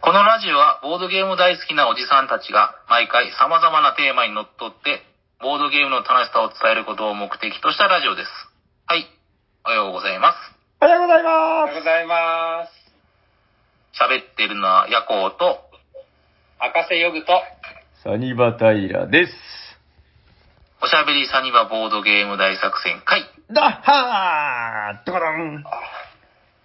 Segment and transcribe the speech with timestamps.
[0.00, 5.04] このラジオはボードゲーム大好きなおじさんたちが毎回様々なテーマにのっとって、
[5.44, 8.30] ボードゲームの楽しさを伝えることを目的としたラジオです。
[8.88, 9.04] はい。
[9.66, 10.36] おはようございます。
[10.80, 12.72] おはようございおはまようございます。
[13.92, 15.68] 喋ってるのはヤコウと、
[16.58, 17.36] 赤瀬ヨグと、
[18.00, 18.08] す。
[18.08, 19.32] サニバタイラです。
[20.80, 23.28] おしゃべりサニバボードゲーム大作戦会。
[23.52, 25.62] だっはードコドン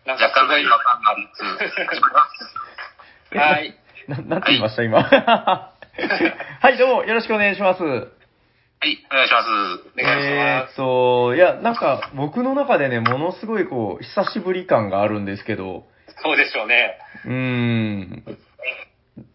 [0.08, 2.75] なん若かすごい、違和感がありつつ、始まります。
[3.40, 3.76] はい。
[4.08, 5.04] な、なんて言いました、今。
[5.04, 5.74] は
[6.72, 7.84] い、 どうも、よろしくお願いします。
[7.84, 9.50] はい、お願いします。
[10.00, 10.76] お願いしえーっます。
[10.78, 15.86] と、いや、なんか、僕の中でね、ものすごいこう、久しぶり感があるんですけど、
[16.22, 16.98] そうでしょうね。
[17.26, 18.38] うーん。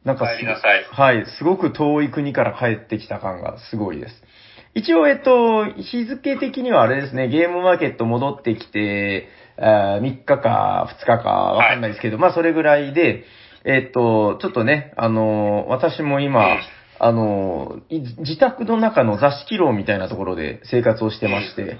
[0.05, 4.25] なんかす帰りなさいはい、すごく遠い国から帰ってきた感がすごいです。
[4.75, 9.29] 一応、えっと、日付的にはあれですね、ゲームマーケット戻ってきて、
[9.59, 13.25] あー3日か2日かわかんないですけど、まあそれぐらいで、
[13.65, 16.61] えっと、ちょっとね、あの、私も今、うん
[17.03, 21.79] あの、い自宅の中の座敷牢みたいなところで生活をしてまして、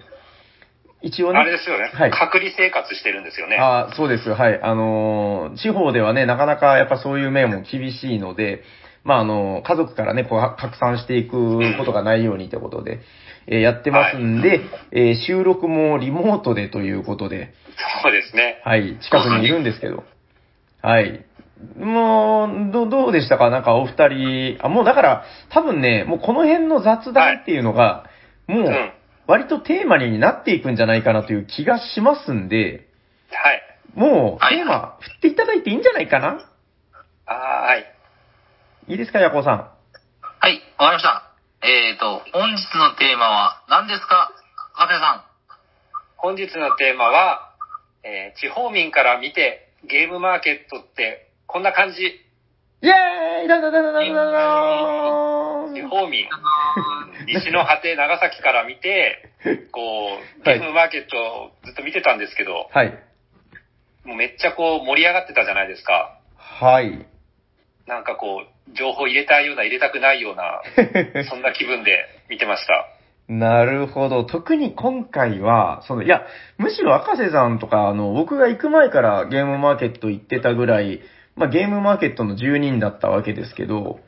[1.03, 1.91] 一応ね、あれですよね。
[1.93, 3.57] はい隔離生活してるんですよね。
[3.59, 4.31] あそうです。
[4.31, 4.61] はい。
[4.63, 8.63] あのー地方ではね、なかなかやっぱそういう面も厳しいので、
[9.05, 13.01] まあ、あの家族からね、こう、拡散していくことがないようにということで、
[13.47, 14.61] えーやってますんで、
[14.93, 17.53] えー収録もリモートでということで、
[18.03, 18.61] そうですね。
[18.65, 20.05] はい、近くにいるんですけど、
[20.83, 21.27] はい。
[21.77, 23.51] もう、ど、どうでしたか？
[23.51, 28.05] なんかお二人、あ、もうだから、多分ね、もうこの辺の雑談っていうのが、
[28.47, 28.93] もう、うん。
[29.27, 32.89] 割とテーマになっていくんじゃないかなという気がしますんで、
[33.31, 33.63] はい。
[33.95, 36.51] もう、はいテーマ、振っていただいていいんじゃないかな？
[37.27, 37.95] あーはい。
[38.89, 39.57] いいですか、ヤコウさん？
[39.59, 41.31] はい、わかりました。
[41.63, 44.33] えーと、本日のテーマは何ですか？
[44.75, 45.25] カフェさん。
[46.17, 47.55] 本日のテーマは、
[48.03, 52.03] えー地方民から見て、ゲームマーケットって、こんな感じ。
[52.03, 54.41] イェーイだだだだだだだ
[55.75, 56.27] 地方民、
[57.27, 59.31] 西の果て長崎から見て、
[59.73, 62.99] こう、ゲームマーケットをずっと見てたんですけど、はい。
[64.05, 66.19] もうめっちゃこう盛り上がってたじゃないですか。
[66.37, 67.07] はい。
[67.87, 70.63] なんかこう、情報入れたいような入れたくないような、
[71.29, 72.87] そんな気分で見てました。
[73.29, 74.25] なるほど。
[74.25, 76.23] 特に今回は、その、いや、
[76.59, 81.01] むしろ赤瀬さんとか、あの、僕が行く前からゲームマーケット行ってたぐらい、
[81.41, 83.99] まあ、ゲームマーケットの住人だったわけですけど。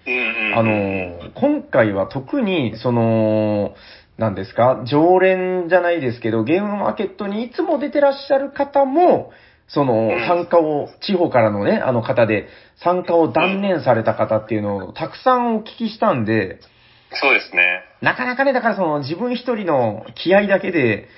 [0.55, 3.75] あの、今回は特に、その、
[4.19, 9.33] なんですか、常連じゃないですけど、ゲームマーケットにいつも出てらっしゃる方も、
[9.67, 12.49] そのうん、参加を、地方からのね、あの方で、
[12.85, 16.61] 参加を断念された方っていうのをたくさんお聞きしたんで、
[17.15, 17.83] そうですね。
[18.03, 21.09] なかなかね、だからその自分一人の気合だけで、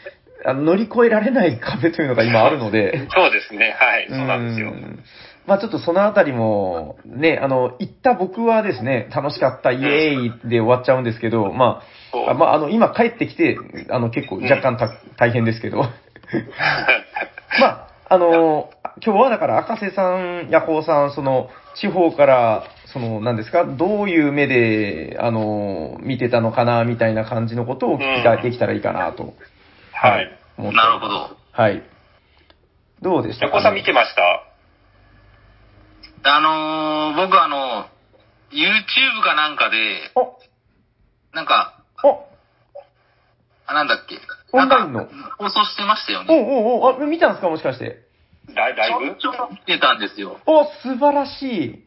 [0.47, 3.75] あの乗り越えられない壁というのが今あるので、そうですね。
[3.79, 4.07] はい。
[4.09, 4.73] そうなんですよ。
[5.47, 11.83] んまあちょっとそのあたりも、ね、あの、行った僕はですね、楽しかった、イエーイで終わっちゃうんですけど、ま
[12.27, 13.59] あ、あまああの、今帰ってきて、
[13.91, 15.79] あの、結構若干た、大変ですけど、
[17.61, 18.71] まあ、あの、
[19.05, 29.35] 今日はだから赤瀬さん、ヤホーさん、その、地方から、その、何ですか、どういう目で、あの、見てたのかな、みたいな感じのことをお聞きができたらいいかなと。
[29.93, 30.31] はい。
[30.59, 31.31] なるほど。
[31.53, 31.83] はい。
[33.03, 34.54] どうでしたか、横さん見てました？
[36.27, 37.87] あのー、僕あの、
[38.51, 39.77] YouTube かなんかで、
[40.15, 40.39] お、
[41.35, 42.25] なんか、お、
[43.67, 44.19] あ、なんだっけ。
[44.53, 45.07] オンラインの
[45.39, 46.41] 放送してましたよおね。
[46.41, 47.49] おおあ、見たんですか？
[47.51, 48.05] もしかして。
[48.55, 49.17] ライライブ？
[49.21, 50.39] ちょっと見てたんですよ。
[50.47, 51.85] お、素晴らしい。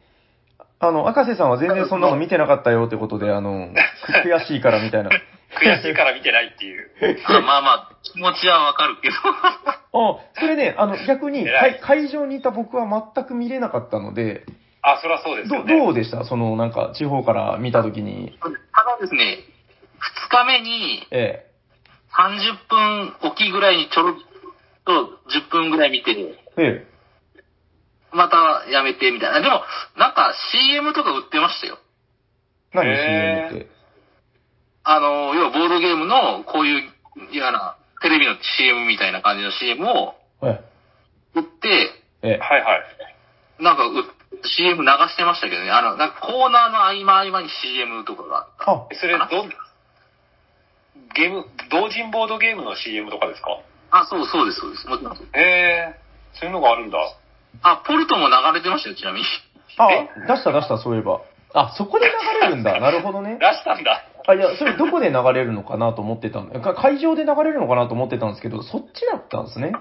[0.79, 3.69] あの、赤瀬さんは全然そんなの見てなかったよってことで、あの、
[4.05, 5.09] く 悔しいからみたいな。
[5.55, 6.89] 悔しいから見てないっていう。
[7.27, 9.15] あまあまあ、気持ちはわかるけど。
[9.15, 12.85] あ、それね、あの、逆に、会会場にいた僕は
[13.15, 14.43] 全く見れなかったので、
[14.81, 15.63] あ、そりゃそうですね。
[15.79, 16.23] どうでした？
[16.25, 18.37] その、なんか、地方から見たときに。
[18.41, 19.39] ただですね、
[20.27, 21.45] 2日目にえ
[22.13, 24.13] 30分おきぐらいにちょろっ
[24.85, 26.35] と10分ぐらい見て、え。
[26.57, 26.87] え
[28.13, 29.41] またやめてみたいな。
[29.41, 29.61] でも、
[29.97, 31.77] なんか CM とか売ってましたよ。
[32.73, 32.77] え。
[32.77, 32.89] 何？
[32.89, 33.76] へ CM って。
[34.89, 36.89] あの、要はボードゲームのこういう
[37.31, 40.61] 嫌なテレビの CM みたいな感じの CM をえ
[41.35, 41.91] 売って、
[42.23, 42.27] え。
[42.29, 42.83] えはいはい。
[43.59, 43.91] なんかう
[44.47, 45.71] CM 流してましたけどね。
[45.71, 48.71] あの、なんかコーナーの合間合間に CM とかがあった。
[48.71, 49.27] あ、それ、ど、
[51.15, 53.59] ゲーム、同人ボードゲームの CM とかですか？
[53.91, 54.87] あ、そうそうです、そうです。
[54.87, 55.95] もちろんへえ、
[56.33, 56.97] そういうのがあるんだ。
[57.63, 59.25] あ、ポルトも流れてましたよ、ちなみに。
[59.77, 61.19] あえ、出した出した、そういえば。
[61.53, 62.77] あ、そこで流れるんだ。
[62.79, 63.45] なるほどね出。
[63.53, 64.03] したんだ。
[64.27, 66.59] あ、いや、それどこで流れるのかなと思ってたんだ。
[66.59, 69.71] か会場で流れるのかなと思ってたんですけど、そっちだったんですね。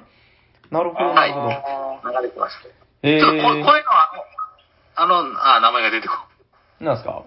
[0.71, 1.51] なるほど、なるほど。
[1.51, 2.69] あ流れてました。
[3.03, 4.11] えちょっとここういうのは、
[4.97, 5.17] あの
[5.57, 6.15] あ名前が出てこ
[6.81, 6.85] ん。
[6.85, 7.23] なんすか？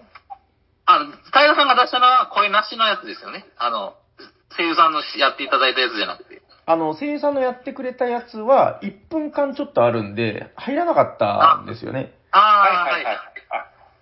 [0.86, 3.44] あの、平さんが出したのは声なしのやつですよね。
[3.58, 3.94] あの、
[4.56, 6.42] 声優さんのやっていただいたやつじゃなくて。
[6.66, 12.12] あの、声優さんのやってくれたやつは、1分間ちょっとあるんで、入らなかったんですよね。
[12.32, 13.16] ああ、はいはいはい。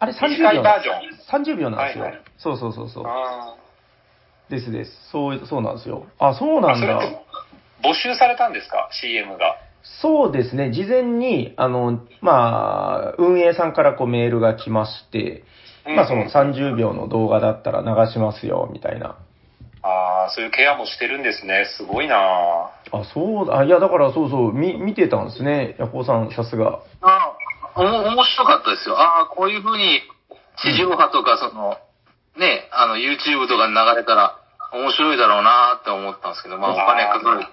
[0.00, 1.54] あれ30秒バージョン。
[1.54, 2.04] 30秒なんですよ。
[2.04, 3.04] はいはいそうそうそうそう。
[3.06, 3.56] あ
[4.48, 4.92] ですです。
[5.10, 6.06] そう、そうなんですよ。
[6.18, 7.00] あ、そうーなんだ
[7.82, 9.56] 募集されたんですか ?CM が。
[9.82, 10.70] そうですね。
[10.70, 15.44] 事前に、あの、まあ、運営さんからこうメールが来まして、
[15.84, 19.16] まあその30秒の動画だったら流しますよ、みたいな。
[19.82, 21.66] ああ、そういうケアもしてるんですね。
[21.76, 22.16] すごいな
[22.92, 23.58] あ、そうだ。
[23.58, 25.76] あいや、だからそうそう、み、見てたんですね。
[25.78, 26.80] ヤコウさん、さすが。
[27.00, 27.37] ああ、
[27.78, 28.98] おも面白かったですよ。
[28.98, 30.02] ああ、こういう風に
[30.62, 31.78] 地上波とか、その、
[32.36, 34.36] ね、あの、YouTube とかに流れたら
[34.72, 37.46] 面白いだろうなって思ったんですけど、まあお金かかる。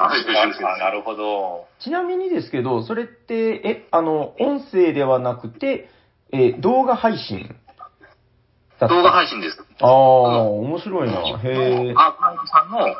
[0.00, 1.66] ああなるほど。
[1.78, 5.90] ちなみにですけど、それって、え、あの、音声ではなくて、
[6.32, 7.54] え、動画配信？
[8.80, 9.58] 動画配信です。
[9.80, 11.20] ああ、面白いな。
[11.20, 11.94] へえ。
[11.96, 12.94] アーカイブさんのうん。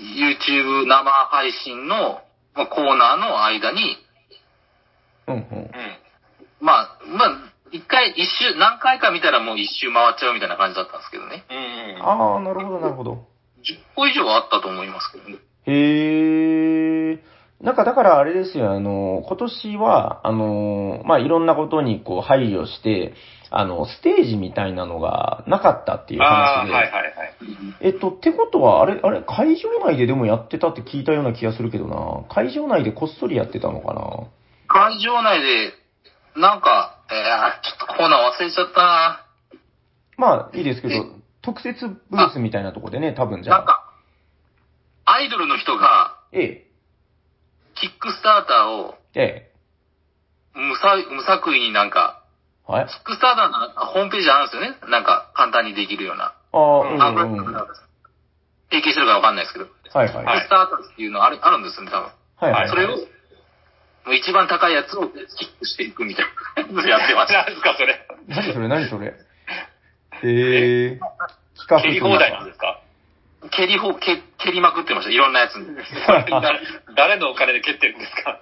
[0.00, 2.20] YouTube 生配信の、
[2.54, 4.03] まあ、コーナーの間に、
[5.28, 5.40] うんうん。
[5.40, 5.70] うん。
[6.60, 7.38] まあ、まあ、
[7.72, 11.44] 一回、一周、何回か見たらもう一周回っちゃうみたいな感じだったんですけどね。
[11.50, 12.02] うんうん。
[12.02, 13.26] ああ、なるほど、なるほど。
[13.64, 15.38] 10個以上あったと思いますけどね。
[15.66, 17.18] へえ。
[17.60, 23.14] なんかだからあれですよ、あの、今年は、あの、まあ、いろんなことにこう配慮して、
[23.50, 26.72] あの、ステージみたいなのがなかったっていうああ、話で。
[26.74, 27.12] はいはいはい。
[27.80, 32.24] えっと、ってことは、あれ、あれ、会場内ででもやってたって聞いたような気がするけどな。
[32.34, 34.26] 会場内でこっそりやってたのかな。
[34.74, 35.72] 会場内で、
[36.34, 39.26] なんか、えー、ちょっとコーナー忘れちゃったな
[40.16, 41.06] まあ、いいですけど、
[41.42, 43.58] 特設ブースみたいなとこでね、多分じゃあ。
[43.58, 43.92] なんか、
[45.04, 46.66] アイドルの人が、ええ、
[47.76, 49.52] キックスターターをえ
[50.54, 52.24] 無さ無作為になんか、
[52.68, 52.72] え。
[52.72, 52.86] はい。
[52.88, 54.76] キックスターターのホームページあるんですよね。
[54.90, 56.34] なんか、簡単にできるような。
[56.52, 57.54] ああ、うんあ、うんうん。
[57.54, 57.64] はい
[58.70, 59.66] 提携してるかわかんないですけど。
[59.92, 60.08] はい。
[60.08, 62.10] キッはいクスターターっていうのあるあるんですよね、多分。
[62.50, 62.68] はい。
[62.68, 62.98] それを、
[64.12, 65.16] 一番高いやつをキ
[65.46, 66.26] ックしていくみたい
[66.72, 67.44] なやってました。
[67.44, 68.06] 何ですか、それ？
[68.28, 68.68] 何それ？
[68.68, 69.14] 何それ？
[70.22, 70.98] へえ。
[71.56, 72.80] 企画蹴り放題なんですか？
[73.50, 75.66] 蹴りほ、蹴蹴りまくってました、いろんなやつに。
[76.06, 76.60] 誰
[76.96, 78.40] 誰のお金で蹴ってるんですか？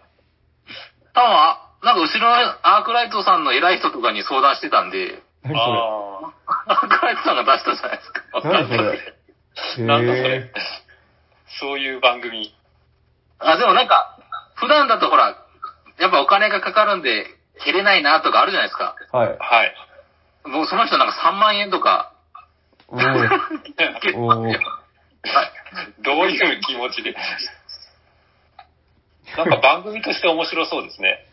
[1.15, 6.33] 多分、あなんか後ろのアークライトさんの偉い人とかに相談してたんで、何そあ
[6.69, 8.23] アークライトさんが出したじゃないですか。
[8.41, 9.15] れ何それ？
[9.79, 9.81] あ。
[9.83, 10.53] なんだそへれ。
[11.61, 12.55] そういう番組。
[13.41, 14.17] あ、でもなんか、
[14.55, 15.37] 普段だとほら、
[15.99, 17.27] やっぱお金がかかるんで、
[17.65, 18.97] 蹴れないなとかあるじゃないですか。
[19.13, 19.17] え。
[19.17, 19.37] はい。
[19.39, 19.75] はい。
[20.49, 22.13] もうその人なんか3万円とか、
[22.89, 23.03] おー
[24.01, 24.43] 結構。
[26.03, 27.15] どういう気持ちで。
[29.37, 31.25] なんか番組として面白そうですね。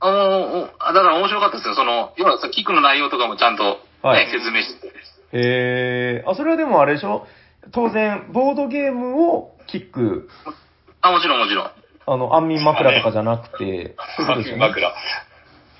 [0.00, 1.74] あのあだから面白かったですよ。
[1.74, 4.86] その、要はさ、キックの内容とかもちゃんと、ねはい説明して。
[4.88, 4.92] へ
[6.20, 6.24] え。
[6.26, 7.26] あ、それはでもあれでしょ？
[7.72, 10.30] 当然、ボードゲームをキック、
[11.02, 11.70] あ、もちろんもちろん。
[12.12, 13.94] あの、安眠枕とかじゃなくて、そういう
[14.28, 14.60] ことですよね。
[14.68, 14.88] 枕。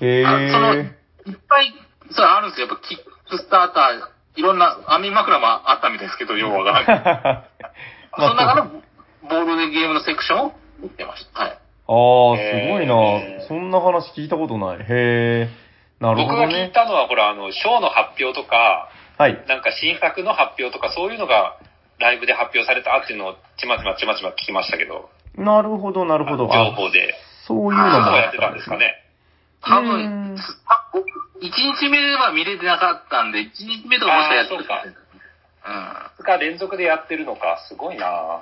[0.01, 0.81] へあその、いえ。
[0.81, 1.73] っぱい、
[2.11, 2.67] それあるんですよ。
[2.67, 2.97] やっぱキッ
[3.29, 7.43] クスターター、いろんな、網枕もあったみたいですけど、要は が。
[8.15, 8.65] その中の
[9.29, 11.41] ボードでゲームのセクションを見てました。
[11.41, 11.51] はい。
[11.51, 14.77] ああ、すごいなそんな話聞いたことない。
[14.77, 15.49] へえ。
[15.99, 16.69] なるほど僕が聞いね。
[16.73, 19.43] たのは、ほら、あの、ショーの発表とか、はい。
[19.47, 21.57] なんか新作の発表とか、そういうのが
[21.99, 26.47] ライブで発表されたっていうのをちまちまちまちま聞きましたけど、なるほど、なるほど。
[26.47, 27.13] 情あ、報で。
[27.47, 28.93] そういうのもやってたんですかね。
[29.61, 31.05] 多う分ん、あ僕
[31.41, 34.83] 一日目は見れてなかったんで、一日目とかもしかやってあーそうか
[36.19, 36.23] うん。
[36.23, 38.39] 2日連続でやってるのか、すごいな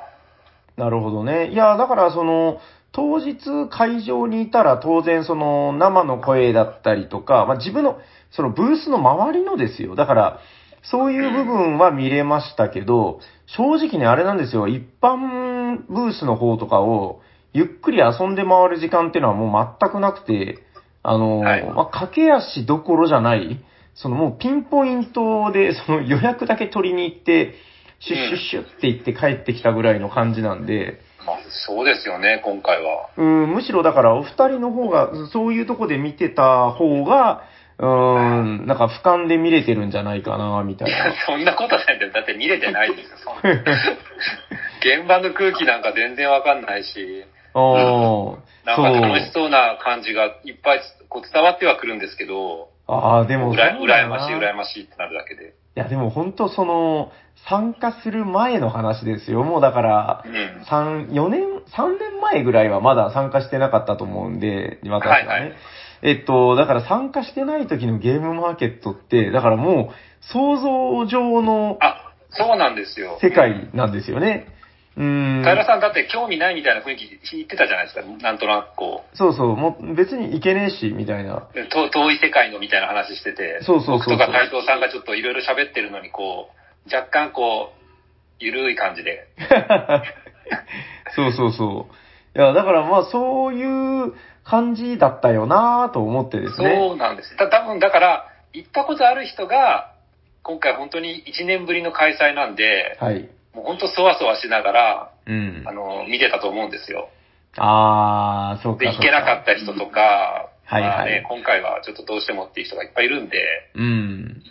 [0.77, 1.50] なるほどね。
[1.51, 2.60] いや、だからその、
[2.92, 8.00] 当日会場にいたら当然その生の声だったりとか、まあ、自分の、
[8.32, 9.96] そのブースの周りのですよ。
[9.96, 10.39] だから、
[10.84, 14.68] そういう部分は見れましたけど、正直ね、あれなんですよ。
[14.68, 15.18] 一般
[15.90, 17.22] ブースの方とかを、
[17.54, 20.60] ゆっくり遊んで回る時間っていうのはもう全くなくて、
[21.04, 23.60] あの、はいまあ、駆け足どころじゃない、
[23.96, 27.56] そのもうピンポイントで、その予約だけ取りに行って、
[28.00, 33.10] シュッシュッシュッって行って帰ってきたぐらいの感じなんで、まあ、そうですよね、今回は。
[33.18, 37.44] うん、むしろだからお二人の方が、そういうとこで見てた方が、
[37.80, 41.14] うん、なんか俯瞰で見れてるんじゃないかな、みたいな。
[41.28, 42.12] そんなことないんだよ。
[42.14, 43.18] だって見れてないですよ。
[43.18, 43.64] そんな
[44.80, 55.50] 現場の空気なんか全然わかんないし、ああ、なんか楽しそうな感じがいっぱいこう伝わってはくるんですけど、ああ、でもうら羨ましい、羨ましいってなるだけで。
[55.50, 57.12] いや、でも本当その、
[57.50, 59.44] 参加する前の話ですよ。
[59.44, 60.64] もうだからう、ん。
[60.64, 65.28] 3、4年、3年前ぐらいはまだ参加してなかったと思うんで、私はね。
[65.28, 65.54] はいはい
[66.04, 73.18] えっと、だから参加してない時のゲームマーケットって、だからもう、想像上のあ、そうなんですよ。
[73.22, 74.48] 世界なんですよね。
[74.98, 75.44] うーん。
[75.44, 78.01] 平さんだって興味ないみたいな雰囲気言ってたじゃないですか。
[78.01, 81.48] なんとなくこそうそう、もう別に行けねえし、みたいな。
[81.54, 86.50] 遠い世界のみたいな話してて、そうそう僕とか斉藤さんがちょっといろいろ喋ってるのに、こ
[86.89, 87.77] う、若干こう、
[88.39, 89.27] ゆるい感じで。
[91.16, 91.88] そうそうそ
[92.36, 92.38] う。
[92.38, 94.13] いや、だからまあそういう
[94.44, 96.75] 感じだったよなぁと思ってですね。
[96.75, 97.36] そうなんです。
[97.38, 99.94] た多分だから、行ったことある人が、
[100.42, 103.30] 今回本当に1年ぶりの開催なんで、はい。
[103.58, 105.74] もう本当そわそわしながら、うんあ。
[105.74, 107.10] の、見てたと思うんですよ。
[107.58, 108.86] あー、そうか。
[108.86, 113.38] で、行けなかった人とか、はいはいまあね、今回はちょっとどうしてもっていう人がいっぱいいるんで、
[113.74, 114.44] うん。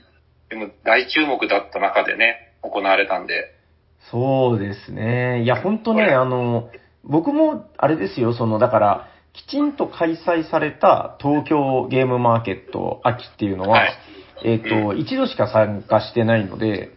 [0.48, 3.52] でも大注目だった中でね、行われたんで、
[4.10, 5.42] そうですね。
[5.44, 6.70] いや、ほんとね、あの、
[7.04, 13.98] 僕も、あれですよ、その、だから、きちんと開催された東京ゲームマーケット秋っていうのは、はい
[14.44, 16.90] えっ、と、一度しか参加してないので、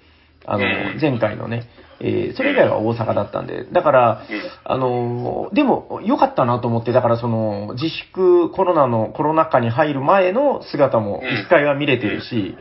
[0.45, 1.63] あの、うん前回のね、
[2.01, 12.55] えーそれ以外は大阪だったんで、だから、うんあのーでも、良かったなと思って、だからその、自粛、コロナの、コロナ禍に入る前の姿もうん一回は見れてるし、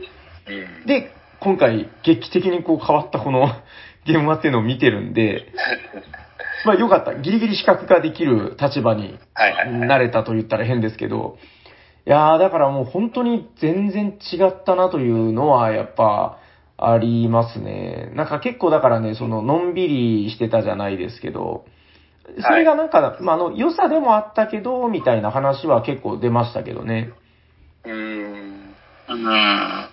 [0.47, 0.85] うん。
[0.85, 3.47] で、今回、劇的にこう変わったこの
[4.05, 5.47] ゲームマっていうのを見てるんで、
[6.65, 7.15] まあ良かった。
[7.15, 9.17] ギリギリ視覚化できる立場に。
[9.87, 11.37] なれたと言ったら変ですけど、
[12.05, 16.39] いやーだからもう本当に全然違ったなというのはやっぱ
[16.81, 18.11] ありますね。
[18.15, 19.87] なんか結構だからね、そののんび
[20.25, 21.65] りしてたじゃないですけど、
[22.41, 27.09] それがなんか、まあ、あの、良さでもあったけど、みたいな話は結構出ましたけどね。
[27.85, 28.75] うーん。
[29.09, 29.27] うん。
[29.27, 29.89] あ、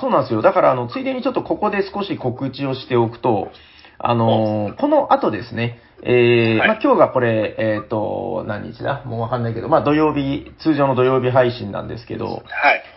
[0.00, 0.42] そうなんですよ。
[0.42, 3.50] だから、あの、ついでにちょっとここで少し告知をしておくと、
[3.98, 9.02] あのーこの後ですね、えーはいまあ、今日がこれ、えっ、と、何日だ？
[9.04, 12.42] もうわかんないけど、まあ、土曜日、通常の土曜日配信なんですけど、はい。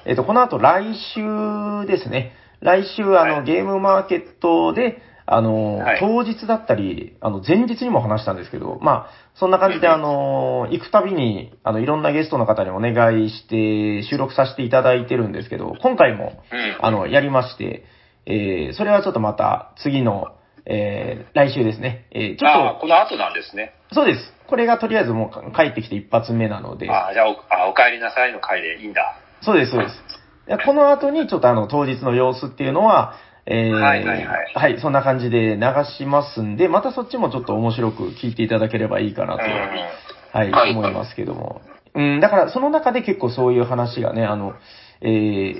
[0.06, 2.32] えっ、と、この後来週ですね、
[2.64, 16.78] 来週、あの、はいゲームマーケットで、あのーはい当日だったり、あの、前日にも話したんですけど、まあ、そんな感じで、うんあのー行くたびに、あの、いろんなゲストの方にお願いして、収録させていただいてるんですけど、今回も、うん。
[16.82, 17.84] あの、やりまして、
[18.26, 20.30] えー、それはちょっとまた次の、
[20.66, 22.06] えー、来週ですね。
[22.12, 23.74] えー、ちょっこの後なんですね。
[23.90, 24.34] と、そうです。
[24.48, 29.16] これがとりあえずもう帰ってきて一発目なので、ああ、じゃあお、あお帰りなさいの回でいいんだ。
[29.42, 30.23] そうです、そうです。
[30.48, 35.62] でこの後にちょっとあの、当日の様子っていうのは、えー、はいはいはいはい、そんな感じで流
[35.98, 39.52] しますんで、またそっちもちょっと面白く聞いていただければいいかなと、うん。
[39.52, 41.62] はい、はい思いますけども。
[41.96, 44.54] うん、だからその中で結構そういう話がね、あの、
[45.02, 45.08] え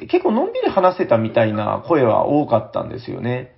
[0.04, 3.54] ー、結構のんびり話せたみたいな声は多かったんですよね。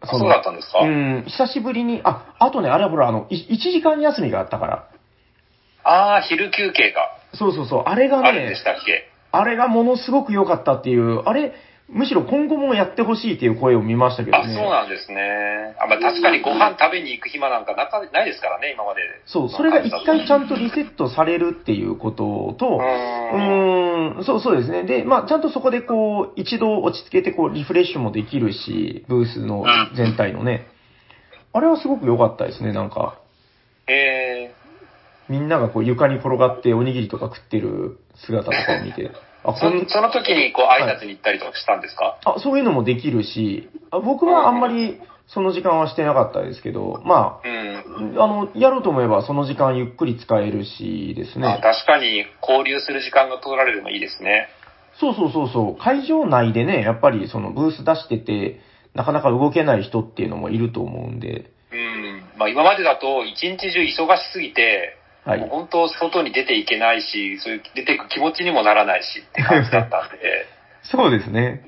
[0.00, 4.88] あそうだったんですか、うん、久しぶりに、あ、あとね、あれはほら、あの、い1時間休みがあったから。
[5.84, 7.02] ああ、昼休憩が
[7.34, 9.15] そうそうそう、あれがねあるんでし、たっけ？
[9.38, 11.54] あれがものすごく良かったっていう、あれ、
[11.88, 14.54] むしろ今後もやってほしいっていう声を見ましたけどあ、ね。
[14.54, 15.76] そうなんですね。
[15.78, 19.02] あ、まあ確かにご飯食べに行く暇なんかなかないですからね、今まで。
[19.24, 22.80] そう、それが一回ちゃんとリセットされるっていうことと、
[23.32, 24.16] うん。
[24.16, 24.82] ーん、そうそうですね。
[24.82, 29.64] で、まあ、ちゃんとそこでこう、一度落ち着けてこう、リフレッシュもできるし、ブースの
[29.96, 30.66] 全体のね。
[31.52, 33.18] あれはすごく良かったですね、なんか。
[33.88, 34.52] え
[35.28, 39.10] みんながこう、床に転がっておにぎりとか食ってる姿とかを見て、
[39.46, 48.18] あ、そその時にこう挨拶に行ったりとかしたんですか、あ、そういうのもできるし、あ僕はあんまりその時間はしてなかったですけど、まうん。
[48.18, 51.60] あ、あの、やろうと思えばその時間ゆっくり使えるしですあね。
[51.62, 54.48] 確かに交流する時間が取られるのいいですね。
[55.00, 55.82] そうそうそうそう。
[55.82, 58.60] 会場内でね、やっぱりそのブース出してて、
[58.94, 62.22] なかなか動けない人っていうのもいると思うんで、うん。
[62.38, 64.95] まあ今までだと一日中忙しすぎて、
[65.26, 65.40] はい。
[65.40, 70.46] 本当外に出ていけないし、そういう出ていく気持ちにもならないしって感じだったんで。
[70.84, 71.62] そうですね。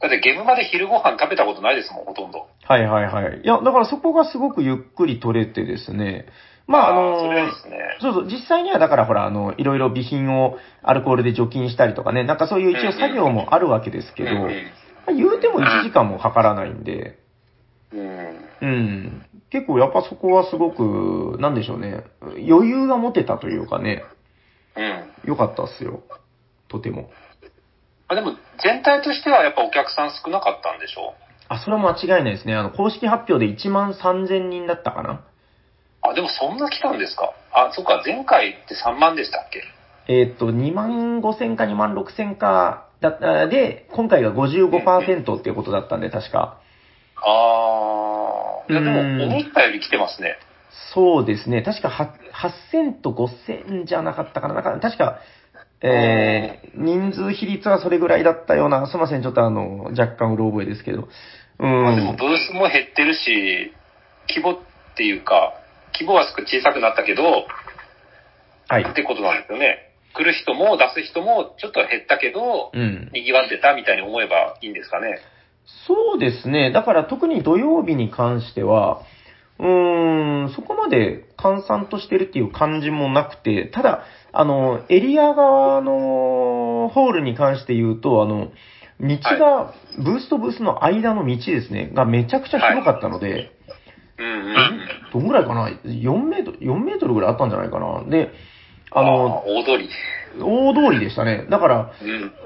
[0.00, 2.48] だってゲームまで昼ご飯食べたことないですもん、ほとんど。
[2.64, 3.40] はいはいはい。
[3.42, 6.26] いや、だからそこがすごくゆっくり取れてですね。
[6.66, 7.78] まああのそれはですね。
[8.00, 14.48] そうそう、実際にはだからほら、あの、いろいろ備品をアルコールで除菌したりとかね、なんかそういう一応作業もあるわけですけど、うんま
[15.08, 17.18] あ言うても1時間もかからないんで、
[17.92, 18.00] うん。
[18.00, 18.48] うん。
[18.60, 19.26] うん。
[19.50, 22.04] 結構やっぱそこはすごく、なんでしょうね、
[22.38, 24.04] 余裕が持てたというかね、
[24.76, 25.10] うん。
[25.24, 26.02] 良かったっすよ。
[26.68, 27.10] とても。
[28.08, 31.14] まあでも全体としてはやっぱお客さん少なかったんでしょ？
[31.48, 32.54] あ、それは間違いないですね。
[32.54, 35.24] あの、公式発表で1万3000人だったかな。
[36.02, 37.32] あ、でもそんな来たんですか？
[37.52, 39.62] あ、そっか、前回って3万でしたっけ？
[40.12, 46.58] えっ、と、2万5千か2万6千かだったで、今回が55%っていうことだったんで、確か。
[47.16, 48.72] あー。
[48.72, 50.36] いや、でも、うん思ったより来てますね。
[50.94, 51.62] そうですね。
[51.62, 52.14] 確かは
[52.74, 54.54] 8000と5000じゃなかったかな。
[54.54, 55.20] なんか確か、
[55.82, 61.08] えー、人数比率はそれぐらいだったような、すいません、ちょっとあの、若干うろ覚えですけど。
[61.58, 62.16] うまあでも、ん。
[62.16, 63.72] ブースも減ってるし、
[64.28, 64.58] 規模っ
[64.96, 65.54] ていうか、
[65.92, 67.46] 規模は小さくなったけど、
[68.68, 68.94] はいっ。
[68.94, 69.92] てことなんですよね。
[70.14, 73.10] 来る人も出す人もちょっと減ったけど、うん。
[73.12, 75.18] 賑わってたみたいに思えばいいんですかね。
[75.86, 76.70] そうですね。
[76.70, 79.02] だから特に土曜日に関しては、
[79.58, 88.48] うーん、そこまで閑散としてるっていう感じもなくて、ただ、あの、エリア側のホールに関して言うと、あの、
[89.00, 93.52] 道が、ブースとブースの間の道ですね、がめちゃくちゃ広かったので、
[94.18, 94.80] うんうんうん。
[95.12, 98.04] どんぐらいかな ?4 メートル、4メートルぐらいあったんじゃないかな？
[98.08, 98.30] で、
[98.90, 99.88] ああの、ー大通り。
[100.40, 101.46] 大通りでしたね。
[101.50, 101.92] だから、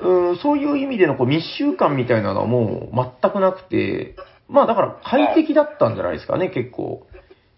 [0.03, 0.31] うん。
[0.31, 4.15] うん、そういう意味でのこう密集感みたいなのはもう全くなくて、
[4.51, 7.07] まあだから快適だったんじゃないですかね、結構。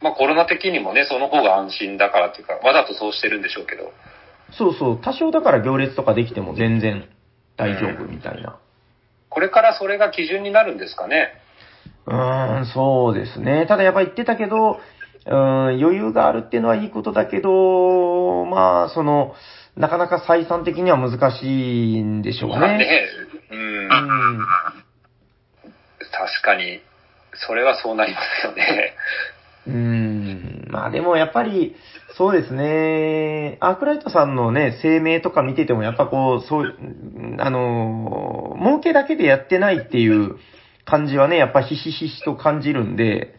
[0.00, 3.92] まあコロナ的にもね、その方が安心だからっていうか、わざとそうしてるんでしょうけど。
[4.52, 7.08] そうそう、多少だから行列とかできても全然
[7.56, 8.58] 大丈夫みたいな。
[9.30, 11.32] これからそれが基準になるんですかね。
[12.06, 13.66] うーん、そうですね。
[13.66, 14.80] ただやっぱ言ってたけど、
[15.26, 19.34] うーん、余裕があるっていうのはいいことだけど、まあ、その、
[19.76, 22.78] なかなか採算的には難しいんでしょうまあね。
[22.78, 23.02] ね。
[23.50, 23.58] うん。
[23.58, 24.46] うん。
[26.12, 26.80] 確かに、
[27.34, 28.94] それはそうなりますよね。
[29.66, 30.66] うーん。
[30.68, 31.74] まあでもやっぱり、
[32.16, 33.56] そうですね。
[33.60, 40.36] アークライトさんのね、声明とか見てても、やっぱこう、そう、うんあのー、儲けだけでやってないっていう
[40.84, 43.34] 感じはね、やっぱひしひしと感じるんで、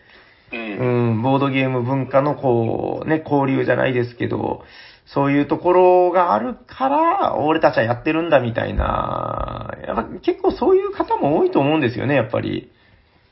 [0.51, 0.55] う。
[0.55, 4.63] うんん、ボードゲーム文化のこう、ね、交流じゃないですけど、
[5.05, 12.71] そういうところがあるから、俺たちはやってるんだみたいな、やっぱ結構そういう方も多いと思うんですよね、やっぱり。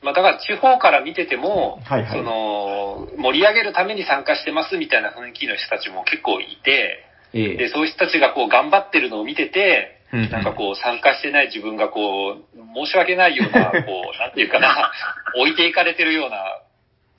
[0.01, 14.91] まあだから地方から見てても、はいはいその、盛り上げるために参加してますみたいな雰囲気の人たちも結構いて、えで、そういう人たちがこう頑張ってるのを見てて、うんなんかこう参加してない自分がこう、申し訳ないような、 こう、なんていうかな、
[15.37, 16.59] 置いていかれてるような、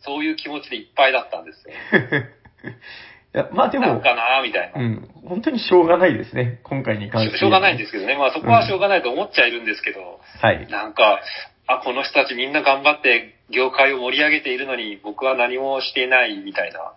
[0.00, 1.74] そういう気持ちでいっぱいだったんですよ。
[3.34, 4.80] いやまあでも、なんかなみたいな。
[4.80, 7.38] うん、本当にしょうがないですね、今回に関して。
[7.38, 8.16] しょしょうがないんですすけどね。
[8.18, 10.66] まあそこはしょうがないと思っちゃいるんですけど、はい。
[10.68, 11.20] なんか、
[11.66, 16.92] あ、この人たちみんな頑張って業界を盛り上げているのに僕は何もしていないみたいな。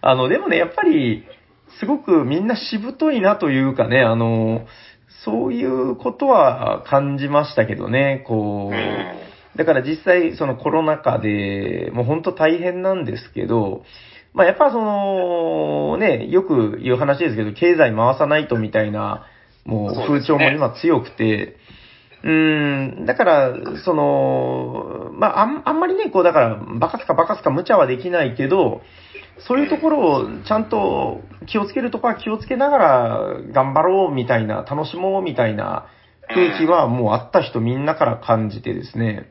[0.00, 1.24] あの、でもね、やっぱり、
[1.78, 4.66] すごくみんなしぶといなというかね、あの、
[5.24, 8.76] そういうことは感じましたけどね、こうう。
[8.76, 9.28] ん。
[9.56, 13.82] だから実際、そのコロナ禍で、もう本当大変なんですけど、
[14.34, 19.26] まあやっぱその、ね、よく言う話ですけど、経済回さないとみたいな、
[19.64, 21.56] もう風潮も今強くて、
[22.22, 28.82] うーん、だから、その、まああんあんまりね、こうだから、バカすかバカすか無茶はできないけど、
[29.46, 33.20] そういうところをちゃんと気をつけるところは気をつけながら
[33.52, 35.86] 頑張ろうみたいな、楽しもうみたいな
[36.28, 39.30] 空気はもうあった人みんなから感じてですね。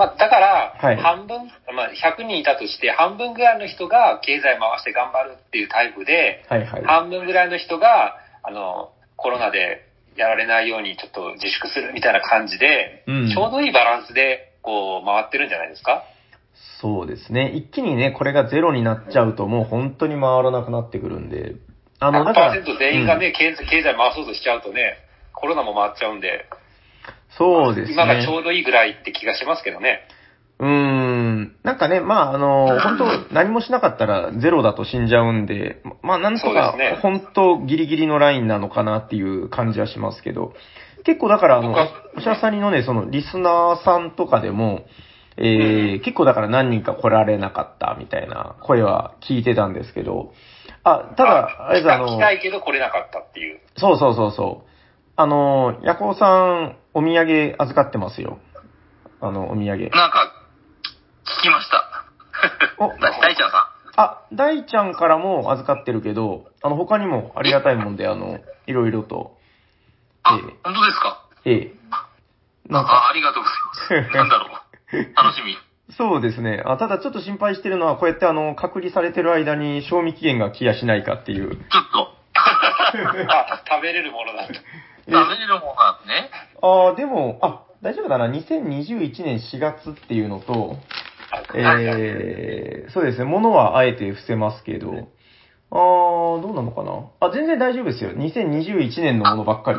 [0.00, 6.84] まあだから、はい半分、まあ100人いたとして、半分ぐらいの人が経済回して頑張るっていうタイプで、はいはい。
[6.84, 9.84] 半分ぐらいの人が、あの、コロナで
[10.16, 16.02] やられないようにちょっと自粛するみたいな感じで、うんちょうどいいバランスで、こう、回ってるんじゃないですか？
[16.80, 17.52] そうですね。
[17.54, 21.56] 一気にね、これがゼロになっちゃうともう本当に回らなくなってくるんで。
[21.98, 22.54] あの、だから。
[22.54, 24.96] 100%全員がね、経済経済回そうとしちゃうとね、
[25.34, 26.46] コロナも回っちゃうんで、
[27.36, 27.94] そうですね。
[27.94, 30.06] 今がちょうどいいぐらいって気がしますけどね。
[30.58, 31.56] うーん。
[31.62, 40.52] なんかね、まあ、あの、本当何もしなかったらゼロだと死んじゃうんで、まあ、なんとかね、本当ギリギリのラインなのかなっていう感じはしますけど、
[41.04, 41.74] 結構だから、あの
[42.16, 44.84] おしゃさんのね、その、リスナーさんとかでも、
[45.38, 50.34] えー結構だから何人か来られなかったみたいな声は聞いてたんですけど、
[50.84, 53.60] あ、ただ、あれですあの、来たいけど来れなかったっていう。
[53.76, 54.69] そうそうそうそう。
[55.20, 58.38] あの、ヤコウさん、お土産預かってますよ。
[59.20, 59.90] あの、お土産。
[59.90, 60.32] なんか、
[61.40, 62.04] 聞きました。
[62.78, 69.36] お だ大ちゃんさあ、大ちゃんからも預かってるけど、あの、他にもありがたいもんで、あの、いろいろと、
[70.24, 70.26] ん。
[70.26, 71.20] あ、ええ本当ですか？
[71.44, 71.72] ええ。
[72.70, 74.16] なんあ、か、ありがとうございます。
[74.16, 74.96] なんだろう。
[75.22, 75.54] 楽しみ。
[75.98, 76.62] そうですね。
[76.64, 81.56] あ、ただちょっと心配してるのは、こうやってあの、隔離されてる間に賞味期限が来やしないかっていう。
[81.56, 82.16] ちょっと。
[83.28, 84.46] あ、食べれるものだ
[85.10, 85.18] と。
[85.18, 86.30] 食べれるものなんね。
[86.62, 90.76] ああ、でも、あ、大丈夫だな？2021年4月っていうのと、
[91.54, 93.24] えー、そうですね。
[93.24, 95.08] 物はあえて伏せますけど、
[95.70, 97.28] あー、どうなのかな？
[97.28, 98.10] あ、全然大丈夫ですよ。
[98.10, 99.78] 2021年のものばっかり。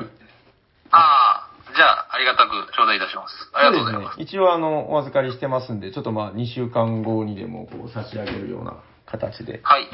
[0.91, 3.51] ああ、じゃあ、ありがたく頂戴いたします。
[3.53, 4.13] ありがとうございます。
[4.15, 4.23] すね。
[4.23, 9.59] 一応あの、お預かりしてますんで、ちょっとまあ2週間後にでもこう差し上げるような形で。
[9.63, 9.87] はい。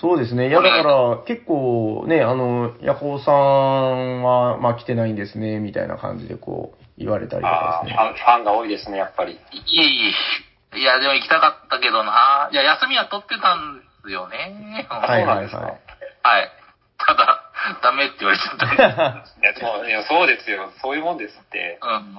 [0.00, 0.48] そうですね。
[0.48, 7.96] いや、だから、結構ね、あの、ヤホーさんは、まあ来てないんですね、みたいな感じでこう、言われたりとかですね。
[7.96, 9.32] ファンファンが多いですね、やっぱり。
[9.32, 9.36] い
[9.80, 10.14] えい
[10.74, 10.78] え。
[10.78, 12.48] いや、でも行きたかったけどな。
[12.52, 14.86] いや、休みは取ってたんですよね。
[14.88, 15.78] はいはいそうなんは
[16.22, 16.52] はい。
[16.98, 17.50] ただ、
[17.82, 18.82] ダメって言われちゃったんで。
[18.86, 18.86] い。
[18.86, 20.70] いや、でも、いやそうですよ。
[20.80, 21.80] そういうもんですって。
[21.82, 22.14] うん。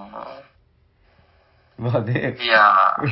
[1.85, 2.97] まあね、いや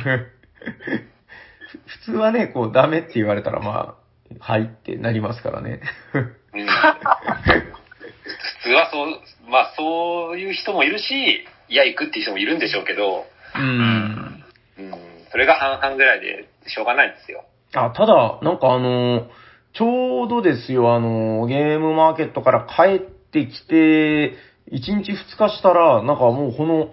[1.86, 4.07] 普通はね、こう、ダメって言われたら、まあ、
[4.40, 5.80] はいってなりますからね。
[6.14, 6.72] うん、普
[8.62, 9.08] 通はそう、
[9.50, 13.24] まあそういう人もいるし、いや、行くっていう人もいるんでしょうけど、
[13.56, 13.58] う。
[13.58, 14.44] うんん。
[14.78, 14.92] うん、
[15.30, 17.44] それが半々ぐらいでしょうがないんですよ。
[17.74, 19.28] あ、ただ、なんかあの、
[19.74, 24.34] ちょうどですよ、あの、ゲームマーケットから帰ってきて、
[24.70, 26.90] 1日2日したら、なんかもうこの、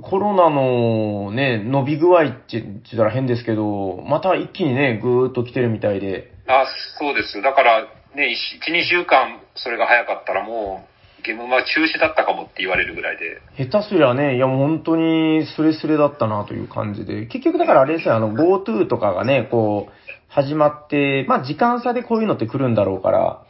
[0.00, 6.31] コロナのね、伸び具合って言ったら変ですけど、また一気にね、ぐーっと来てるみたいで。
[6.46, 6.66] あ、
[6.98, 7.42] そうですよ。
[7.42, 7.82] だから、
[8.14, 13.40] ね、1、2週間それが早かったらもう、ゲームは中止だったかもって言われるぐらいで。
[13.56, 17.26] 下手すりゃね、いやもう本当にスレスレだったなという感じで。
[17.26, 19.92] 結局だからあれですよ、あの GoTo とかがね、こう、
[20.28, 23.42] 始まって、まあ時間差でこういうのって来るんだろうから。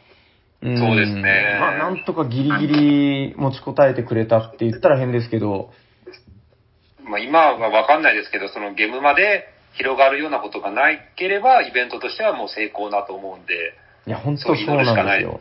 [0.69, 5.71] んそうですねまあなんとかギリギリ持ちこたえてくれたって言ったら変ですけど、
[7.03, 10.83] まあ今はわかんないですけど、そのゲームまで広がるようなことがな
[11.15, 13.73] ければ、イベントとしてはもう成功だと思うんで、
[14.05, 15.39] いや本当そうなんですよ。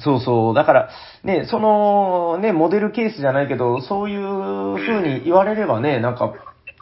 [0.00, 0.54] そうそう。
[0.54, 0.90] だから、
[1.22, 6.34] ね、その、ね、モデルケースじゃないけど、そういう風に言われればね、なんか、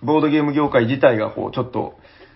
[0.02, 1.94] ボードゲーム業界自体がこう、ちょっと、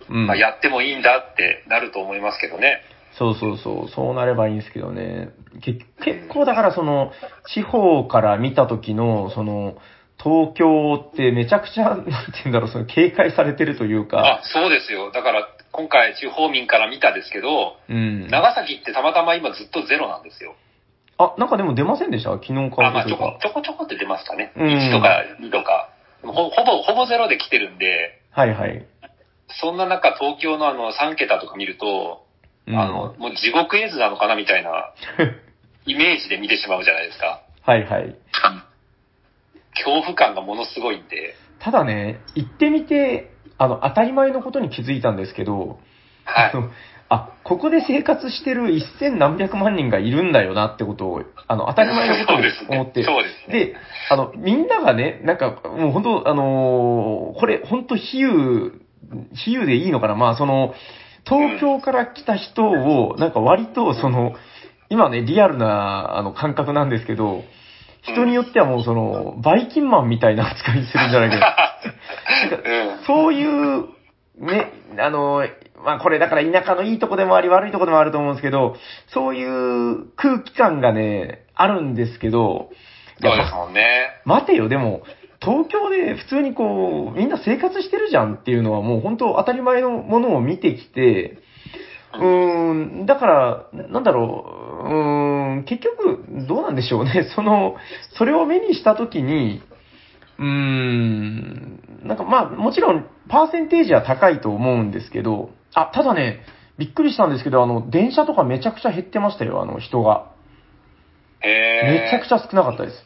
[0.09, 0.27] うん。
[0.27, 2.81] まあやってもいいんだってなると思いますけどね。
[3.17, 5.29] そうそうそう、そうなればいいんですけどね。
[5.61, 7.11] け結構だからその、
[7.53, 9.75] 地方から見た時の、その、
[10.21, 12.11] 東京ってめちゃくちゃ、なんて
[12.43, 15.11] 言うんだろう、その警戒されてるというあか、、そうですよ。
[15.11, 18.27] だから今回地方民から見たですけど、うん。
[18.27, 20.55] 長崎ってたまたま今ずっとゼロなんですよ。
[21.19, 22.31] あ、なんかでも出ませんでした？
[22.31, 23.17] 昨日あ、買まあちょ。
[23.17, 24.53] こちょこちょこって出ましたね。
[24.55, 25.89] うん1とか2とか。
[26.23, 28.85] ほほぼ、ほぼゼロで来てるんで、はいはい。
[29.61, 32.25] そんな中東京のあの3桁とか見ると、
[32.67, 34.91] うんあの、もう地獄絵図なのかなみたいな
[35.85, 37.41] イメージで見てしまうじゃないですか。
[37.61, 38.15] はいはい。
[39.83, 41.35] 恐怖感がものすごいんで。
[41.59, 45.79] ただね、行ってみて、あの、当たり前のことに気づいたんですけど、
[46.25, 46.51] はい
[47.09, 47.29] あ。
[47.43, 53.03] ここで生活してる一千何百万人がいるんだよなってことを、あの、当たり前のことに 思って。
[53.03, 53.75] そうですねで、
[54.09, 58.73] あの、みんながね、なんか、もう本当あのーこれ、本当比喩、
[59.33, 60.15] 比喩でいいのかな？
[60.15, 60.73] まあ、その、
[61.25, 64.33] 東京から来た人を、なんか割と、その、
[64.89, 67.43] 今ね、リアルな、あの、感覚なんですけど、
[68.01, 71.55] 人によってはもうその、バイキンマンみたいな扱いするんじゃないかな。
[72.97, 73.05] うん。
[73.05, 73.85] そういう、
[74.39, 75.45] ね、あの、
[75.83, 78.75] まあこれだから田舎のいいとこでもあり悪いとこでもあると思うんですけど、
[79.07, 82.69] そういう空気感がね、あるんですけど、
[83.21, 84.21] そうですもんね。
[84.25, 85.01] 待てよ、でも、
[85.41, 91.39] 東京で普通にこう、みんな生活してるじゃんっていうのはもう本当当たり前のものを見てきて、
[92.13, 95.16] うーん、だから、なんだろう、うーん、
[95.65, 97.23] 結局、どうなんでしょうね。
[97.35, 97.75] その、
[98.13, 99.61] それを目にしたときに、
[100.39, 106.41] うーん、なんかまあ、もちろん、パーセンテージは高いと思うんですけど、あ、ただね、
[106.77, 110.31] びっくりしたんですけど、あの、電車とかめちゃくちゃ減ってましたよ、あの、人が。
[111.41, 113.05] へめちゃくちゃ少なかったです。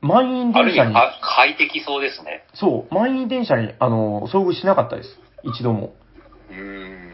[0.00, 2.44] 満員電車に、は快適そうですね。
[2.54, 5.08] そう、満員電車に、あの、遭遇しなかったです。
[5.44, 5.94] 一度も。
[6.50, 7.11] うん。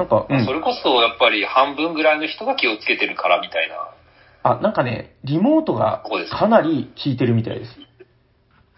[0.00, 0.44] なんか、うん。
[0.46, 0.52] そ。
[0.52, 3.74] れこそやっぱり半分ぐらいの人が気をつけてるからみたいな。
[4.42, 7.70] あ、なんかね、リモートがかなり効いてるみたいです。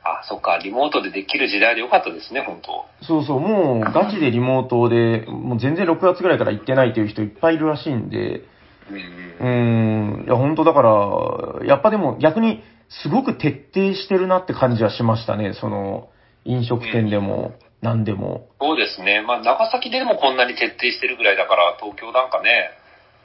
[0.04, 2.84] あ、そっか、リモートでできる時代でよかったですね、本当。
[3.04, 8.42] そうそう、もうガチでリモートで、もう全然6月ぐらいから行ってないという人いっぱいいるらしいんで、
[8.90, 16.08] うんうーん、いや、本当だから、やっぱでも逆にすごく徹底してるなって感じはしましたね、その、
[16.44, 17.52] 飲食店でも、
[17.82, 18.48] 何でも。
[18.60, 19.22] そうですね。
[19.22, 22.70] まあ、長崎でもこんなに徹底してるぐらいだから、東京なんかね、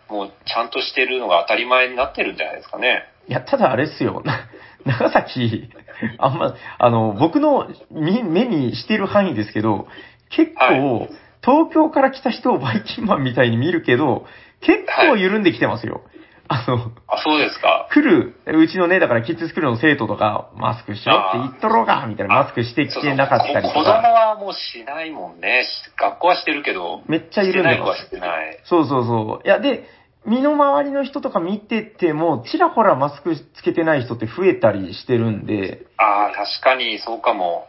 [0.09, 3.03] もうちゃんとしてるのが当たり前になってるんじゃないですかね。
[3.27, 4.21] いや、ただあれっすよ。
[4.25, 4.49] な
[4.85, 5.69] 長崎、
[6.17, 9.87] あんま、あの、僕の見目にしてる範囲ですけど、
[10.29, 11.07] 結構、は
[11.43, 14.25] 東京から来た人をバイキンマンみたいに見るけど、
[14.61, 16.01] 結構緩んできてますよ。
[16.49, 17.87] あの、あ、そうですか。
[17.91, 25.65] 来る、うちのね、だからキッズスクールの生徒とか、マスクしろって言っとろうが、みたいな、マスクしてきてなかったりとそうそうこ子供か、はもうしないもんね。
[25.65, 28.09] し学校はしてるけど、めっちゃ緩んでない子はし。
[28.09, 28.59] てない。
[28.63, 29.47] そうそうそう。
[29.47, 29.87] いや、で、
[30.25, 37.67] 身の回りの人とか見てても、ちらほらマスクつけてない人って増えたりしてるんで、ああ、確かにそうかも。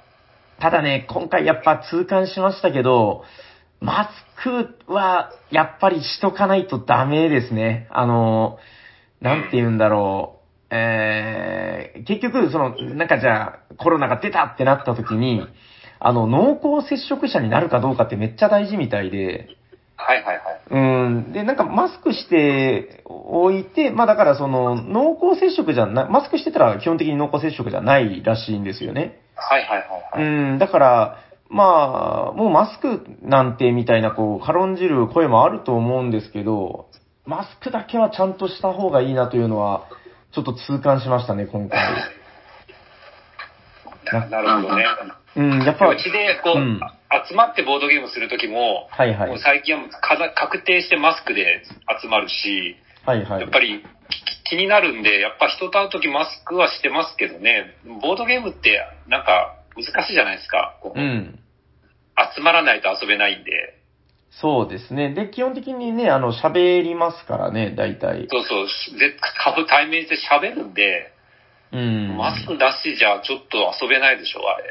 [0.61, 3.25] ただね、今回やっぱ痛感しましたけど、
[3.81, 7.89] マスクはやっぱりしとかないとダメですね。
[7.91, 8.59] あの、
[9.21, 10.39] なんて言うんだろう。
[10.71, 15.47] えー、結局、その、なんかじゃあ、コロナが出たってなった時に、
[16.01, 19.49] あの、濃厚接触者になるかどうかってめっちゃ大事みたいで、
[19.97, 20.61] はいはいはい。
[20.71, 21.33] うん。
[21.33, 29.19] で、なんかマスクしておいて、まあだからその、濃厚接触じゃな、マスクしてたら基本的に濃厚接触じゃないらしいんですよね。
[29.35, 30.25] はいはいはいはい。
[30.25, 31.19] うん、だから、
[31.51, 36.89] まあ、もうマスクなんてみたいな、こう、軽んじる声もあると思うんですけど、
[37.25, 39.87] マスクだけはちゃんとした方がいいなというのは、
[40.33, 41.79] ちょっと痛感しましたね、今回。
[44.13, 44.85] な なるほどね。
[45.37, 46.81] うん、やっぱ、うちでこう、うん
[47.29, 49.39] 集まってボードゲームするときも、はいはいもう。
[49.39, 49.89] 最近は
[50.35, 51.63] 確定してマスクで
[52.03, 53.41] 集まるし、はいはい。
[53.41, 53.83] やっぱり
[54.45, 60.77] き気になるんで、やっぱ人と会うときマスクはしてますけどね、ボードゲームってなんか難しいじゃないですか。
[60.83, 61.39] こううん。
[62.35, 63.51] 集まらないと遊べないんで。
[64.31, 65.15] そうですね。
[65.15, 68.27] で、基本的にね、あの、喋りますからね、大体。
[68.29, 71.13] そうそう、ぜ顔対面して喋るんで、
[71.73, 72.17] うん。
[72.17, 74.65] マスクなしじゃちょっと遊べないでしょ、あれ。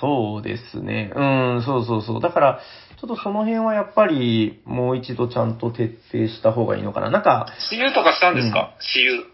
[0.00, 1.12] そうですね。
[1.14, 1.24] う
[1.58, 2.20] ん、そうそうそう。
[2.22, 2.60] だから、
[3.00, 7.10] ちょっとその辺はやっぱり、もう一度ちゃんと徹底した方がいいのかな。
[7.10, 8.74] なんか、私有とかしたんですか？
[8.80, 9.24] 私有。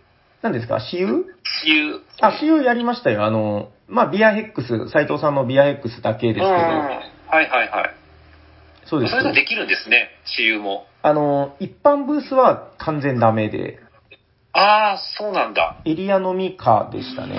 [0.43, 0.81] 何ですか？
[0.81, 1.25] 私有？
[1.45, 2.01] 私有。
[2.21, 3.25] あ、私有やりましたよ。
[3.25, 7.95] あの、まあ、ビアヘックス、斎藤さんのビアヘックスだけですけど、うんはいはいはい。
[8.85, 10.87] そうですそれができるんですね、私有も。
[11.03, 13.81] あの、一般ブースは完全ダメで、
[14.53, 15.77] ああ、そうなんだ。
[15.85, 17.37] エリア飲みかでしたね。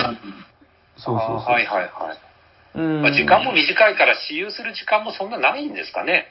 [0.98, 1.38] そうそうそう。
[1.38, 2.18] はいはいはい。
[2.76, 6.28] うんまあ、時間も短いから私有する時間もそんなないんですかね。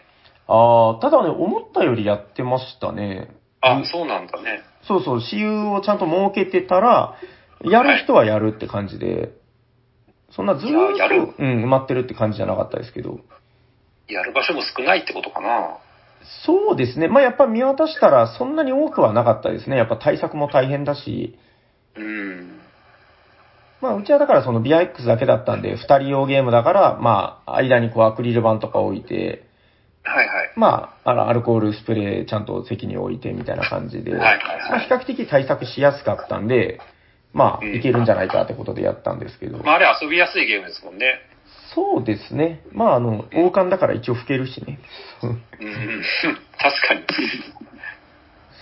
[0.47, 3.29] ああ、ただね、思ったよりやってましたね。
[3.65, 4.63] う、んあそうなんだね。
[4.87, 7.17] そうそう、私有をちゃんと設けてたら、
[7.63, 9.33] やる人はやるって感じで、
[10.31, 13.21] そんなずーっと、やるうん、埋まってるって感じじゃなかったですけど。
[14.09, 15.79] やる場所も少ないってことかな。
[16.45, 17.09] そうですね。
[17.09, 19.77] まあやっぱ見渡したらそんなに多くはなかったですね。
[19.77, 21.39] やっぱ対策も大変だし。
[21.97, 22.61] うん。
[23.81, 29.46] まあうちはだからその BIX だけだったんで、二人用ゲームだから、まあ間にこうアクリル板とか置いて、
[30.07, 30.53] はいはい。
[30.57, 34.39] まあ、あのアルコールスプレーちゃんと席に置いてみたいな感じで、はいはい
[34.71, 36.81] まあ比較的対策しやすかったんで、
[37.33, 39.59] まあうんいけるんじゃないかってことでやったんですけど。
[39.59, 41.21] まあ、あれ遊びやすいゲームですもんね。
[41.75, 42.63] そうですね。
[42.73, 44.79] まああの、王冠だから一応吹けるしね。
[45.23, 45.43] うん。
[46.59, 47.03] 確かに。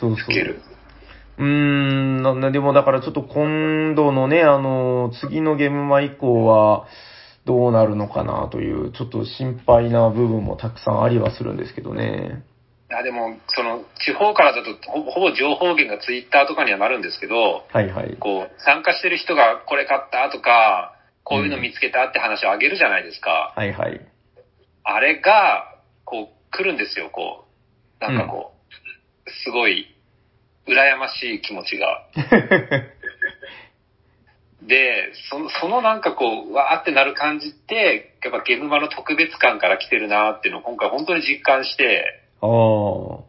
[0.00, 0.16] そうそう。
[0.16, 0.61] 吹ける。
[1.38, 6.87] うーん、なんだ、でもだからちょっと今度のね、あの、次のゲームマ以降は、
[7.44, 12.44] どうなるのかなという、ちょっと心配な部分もたくさんありはするんですけどね。
[12.90, 18.16] あでも、その、地方からだとほぼほぼ情報源がツイッターとかにはなるんですけど、はいはい。
[18.18, 23.52] こう、参加してる人がこれ買ったとか、こういうの見つけたって話をあげるじゃないですか。
[23.57, 24.00] はいはい。
[24.85, 27.46] あれが、こう、来るんですよ、こ
[28.00, 28.04] う。
[28.04, 28.52] なんかこ
[29.26, 29.87] う、すごい、
[30.66, 32.07] 羨ましい気持ちが。
[34.66, 42.20] で、その、そのなんかこう、わーってなる感じって、やっぱゲームマの特別感から来てるなっていうのを今回本当に実感して、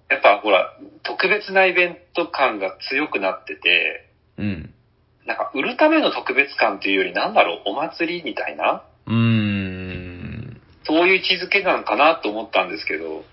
[0.09, 4.73] やっぱほら、特別なイベント感が強くなってて、うん。
[5.25, 10.61] なんか売るための特別感っていうよりなんだろう、お祭りみたいなうーん。
[10.83, 13.23] そういう位置づけなのかなと思ったんですけど、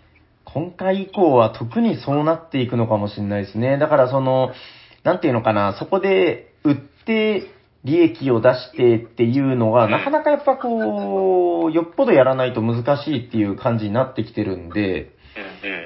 [0.44, 3.78] 今回以降は特にそうなっていくのかもしれないですね。
[3.78, 4.52] だからその、
[5.04, 7.46] なんていうのかな、そこで売って
[7.84, 15.10] 利益を出してっていうのが、なかなかやっぱこう、よっぽどやらないと難しいっていう感じになってきてるんで、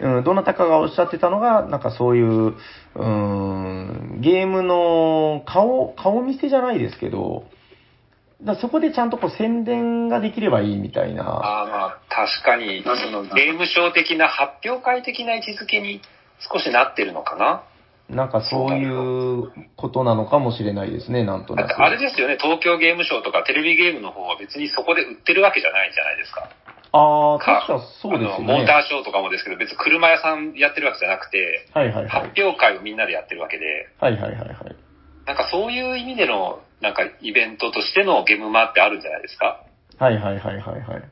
[0.02, 7.44] うんどなたかがおっしゃってたのが、なんかそういう、うーん、ゲームの顔、顔見せじゃないですけど、
[8.42, 11.22] だそこでちゃんとこう宣伝ができればいいみたいな。
[11.24, 16.02] ああまあ、確かに、そのゲームショー的な発表会的な位置づけに
[16.52, 17.62] 少しなってるのかな。
[18.08, 21.82] なんかそういうことなのかもしれないですね、なんとなく。
[21.82, 26.48] あれですよね、東京ゲームショーとかテレビゲームの方は別にそこで売ってるわけじゃないじゃないですか。
[26.92, 28.66] ああ、確かそうですよあのモーね。
[28.66, 32.08] ターショーとかもですけど、別に車屋さんやってるわけじゃなくて、はいはいはい。
[32.08, 34.48] 発表会をみんなでやってるわけで、はいはいはいはい。
[35.26, 39.64] なんかそういう意味での、なんかイベントとしてのゲームマってあるんじゃないですか？
[39.98, 41.02] はいはいはいはいはい。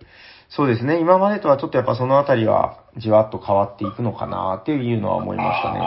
[0.49, 1.01] そうですね。
[1.01, 5.81] 今までとはちょっとやっぱそのあたりはじわっと変わっていくのかなっていうのは思いましたね。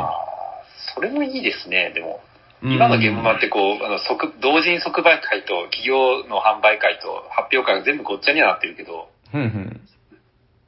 [0.95, 2.21] それもいいですね、でも。
[2.63, 9.81] うん今のゲームマってこう、あの、即、同人即売会と企業の販売会と発表会が全部ごっちゃにはなってるけど、ふんふん。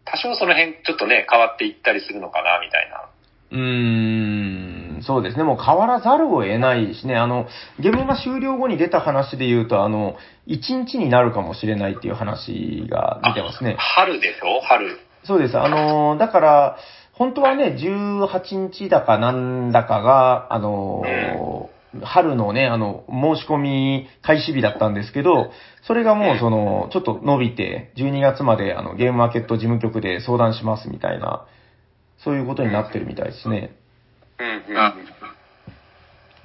[0.06, 3.10] 多少その辺ちょっとね、変わっていったりするのかな、みたいな。
[3.52, 5.44] うーん、そうですね。
[5.44, 7.16] もう変わらざるを得ないしね。
[7.16, 7.48] あの、
[7.80, 10.16] ゲームが終了後に出た話で言うと、あの、
[10.48, 13.76] 1日になるかもしれないっていう話が出てますね。
[13.80, 14.62] 春でしょ？
[14.62, 15.00] 春。
[15.24, 15.58] そうです。
[15.58, 16.78] あの、だから、
[17.20, 21.04] 本当はね、18日だかなんだかが、あの、
[22.02, 25.52] 春のね、あの、申し込み開始日だったんですけど、
[25.86, 31.46] それがもうその、ちょっと伸びて、12月まであの、ゲームマーケット事務局で相談しますみたいな、
[32.24, 33.76] そういうことになってるみたいですね。
[34.40, 34.94] うん、うん。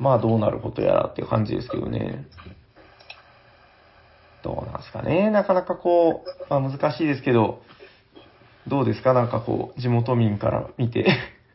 [0.00, 2.26] まあどうなることやらっていう感じですけどね。
[4.42, 5.30] どうなんですかね。
[5.30, 7.62] なかなかこう、まあ難しいですけど、
[8.66, 9.12] どうですか？
[9.12, 11.06] なんかこう、地元民から見て。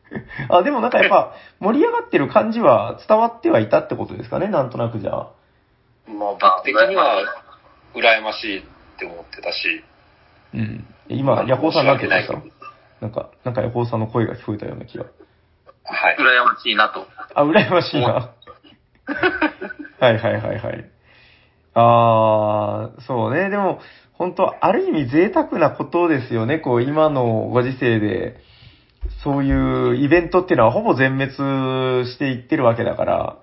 [0.48, 4.48] あ、でもなんかやっぱ盛り上がってる感じは伝わってはいたってことですかね？
[4.48, 5.28] なんとなくじゃあ。
[6.08, 7.22] まあ、僕的には、
[7.94, 8.62] 羨ましいっ
[8.98, 9.84] て思ってたし、
[10.54, 10.84] うん。
[11.08, 12.32] 今、ヤホーさんなんて言った？
[13.00, 15.04] なんか、なんかヤホーさんの声が聞こえたような気が。
[15.84, 16.16] はい。
[16.18, 17.06] 羨ましいなと。
[17.34, 18.30] あ、羨ましいな。
[20.00, 20.90] はいはいはいはい。
[21.74, 23.48] あー、そうね。
[23.48, 23.80] でも、
[24.20, 26.58] 本当ある意味贅沢なことですよね。
[26.58, 28.36] こう、今のご時世で、
[29.24, 31.32] そういうイベントっていうのはほぼ全滅
[32.06, 33.38] していってるわけだから、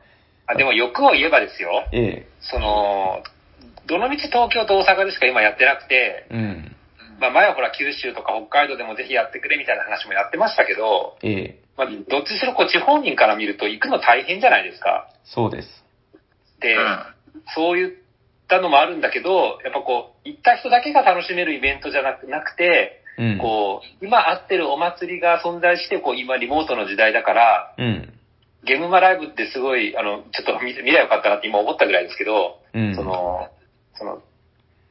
[0.46, 3.24] あでも欲を言えばですよ、えその、
[3.88, 6.76] どのみち東京と大阪でしか今やってなくて、え、うん、
[7.20, 15.10] まあ前はほら九州とか北海道でもぜひやってくれみたいな話もやってましたけど、ええ、まあどっちにしろこう地方民から見ると行くの大変じゃないですか。
[15.26, 15.84] そうです。
[16.62, 17.00] で、うん。
[17.56, 18.07] そういっ
[18.48, 23.38] たのもあるんだけど、やっぱこう、行った人だけが楽しめるイベントじゃなくなくて、うん。
[23.40, 28.14] こう、今会ってるお祭りが存在して、こう今リモートの時代だから、うん。
[28.64, 32.96] ゲームマライブってすごい、あの、ちょっと見見りゃよかったなって今思ったぐらいですけど、うん。
[32.96, 33.50] その、
[33.96, 34.22] その、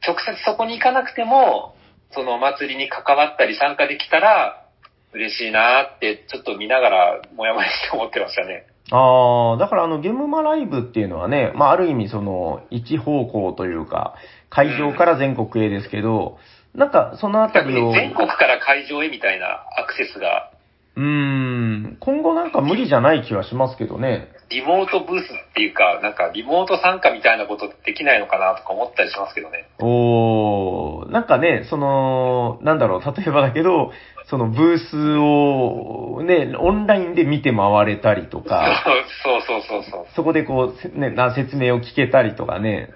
[0.05, 1.75] 直接そこに行かなくても、
[2.11, 4.65] そのお祭りに関わったり参加できたら、
[5.13, 8.65] 嬉しいなって、ちょっと見ながら、もやもやして思ってましたね。
[8.91, 14.15] ああ、だからあの、ゲームマライブっていうのはね、まあ、ある意味その、一方向というか、
[14.49, 16.37] 会場から全国へですけど、
[16.73, 20.51] なんか、そのあた逆りを、に全国から会場へみたいなアクセスが、
[20.95, 24.29] うーん、今後なんか無理じゃない気はしますけどね。
[24.49, 29.67] リモートブースっていうか、なんかリモート参加みたいなことできないのかなとか思ったりしますけどね。
[29.79, 33.91] おー、なんかね、その、なんだろう、例えばだけど、
[34.29, 38.83] そのブースをね、オンラインで見て回れたりとか、
[39.23, 40.05] そうそうそうそう。
[40.15, 42.89] そこでこう、せね、な説明を聞けたりとかね。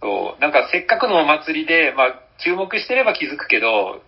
[0.00, 0.40] そう。
[0.40, 4.02] なんかせっかくのお祭りで、まあ、注目してれば気づくけど、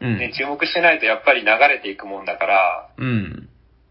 [0.00, 0.18] うん。
[0.18, 3.48] ね、注目してないとやっぱり流れていくもんだから、うん。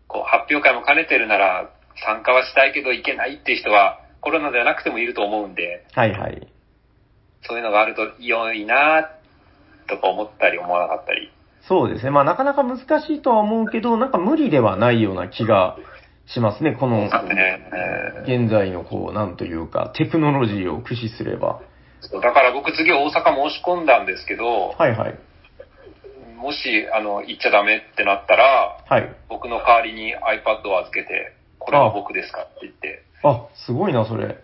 [0.08, 1.70] こう、発表会も兼ねてるなら、
[2.06, 6.48] 参加はしたいけど行けないっていう人は、コロナではなくてもいると思うんで、はいはい。
[7.42, 9.10] そういうのがあると良いな
[9.88, 11.32] とか思ったり思わなかったり。
[11.68, 12.12] そうですね。
[12.12, 12.84] まあなかなか難し
[13.16, 15.78] いとは思うけど、なんか無理ではないような気が
[16.28, 16.76] しますね。
[16.78, 17.10] この、
[18.26, 21.62] 現在のこう、なんというか、テクノロジーを駆使すれば。
[22.02, 25.18] そうだから僕次大阪申し込んだんですけど、はいはい。
[26.36, 29.16] もし、あの、行っちゃダメってなったら、はい。
[29.30, 34.38] 僕の代わりに iPad を預けて、これは僕ですかって言って、あ、すごいな、それ。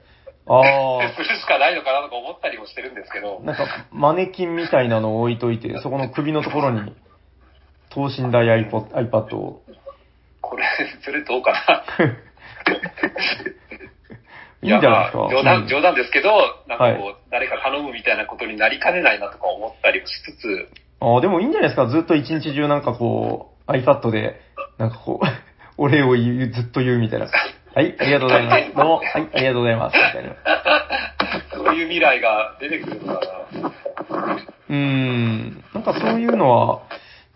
[0.47, 6.95] あ するしかないのかなとか思ったりもしてるんですけどあ、、なんか、マネキンみたいなのを置いといて、そこの首のところに、
[7.89, 9.61] 等身大 iPod, iPad を。
[10.41, 10.63] これ、
[11.03, 11.51] それどうか
[11.97, 12.05] な？
[14.61, 15.17] いいんじゃないですか？
[15.19, 16.29] まあ冗談、うん冗談ですけど、
[16.67, 20.67] なんかこう、はい誰か頼むみたいなことになりかねないなとか思ったりもしつつ、
[20.99, 21.85] ああ、でもいいんじゃないですか？
[21.87, 24.41] ずっと一日中なんかこう、iPad で、
[24.79, 25.25] なんかこう、
[25.77, 27.27] お礼を言う、ずっと言うみたいな。
[27.75, 28.75] はい、ありがとうございます。
[28.75, 29.95] どうも、はい、ありがとうございます。
[29.95, 30.35] みたいな。
[31.53, 33.21] そういう未来が出てくるのか
[33.51, 33.61] な。
[34.69, 35.63] うーん。
[35.73, 36.81] なんかそういうのは、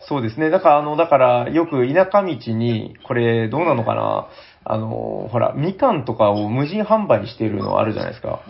[0.08, 0.50] そうですね。
[0.50, 4.28] だから、あの、だから、よく田舎道に、これ、どうなのかな
[4.66, 8.42] あの、ほら、みかんとかを無人販売してるのあるじゃないですか。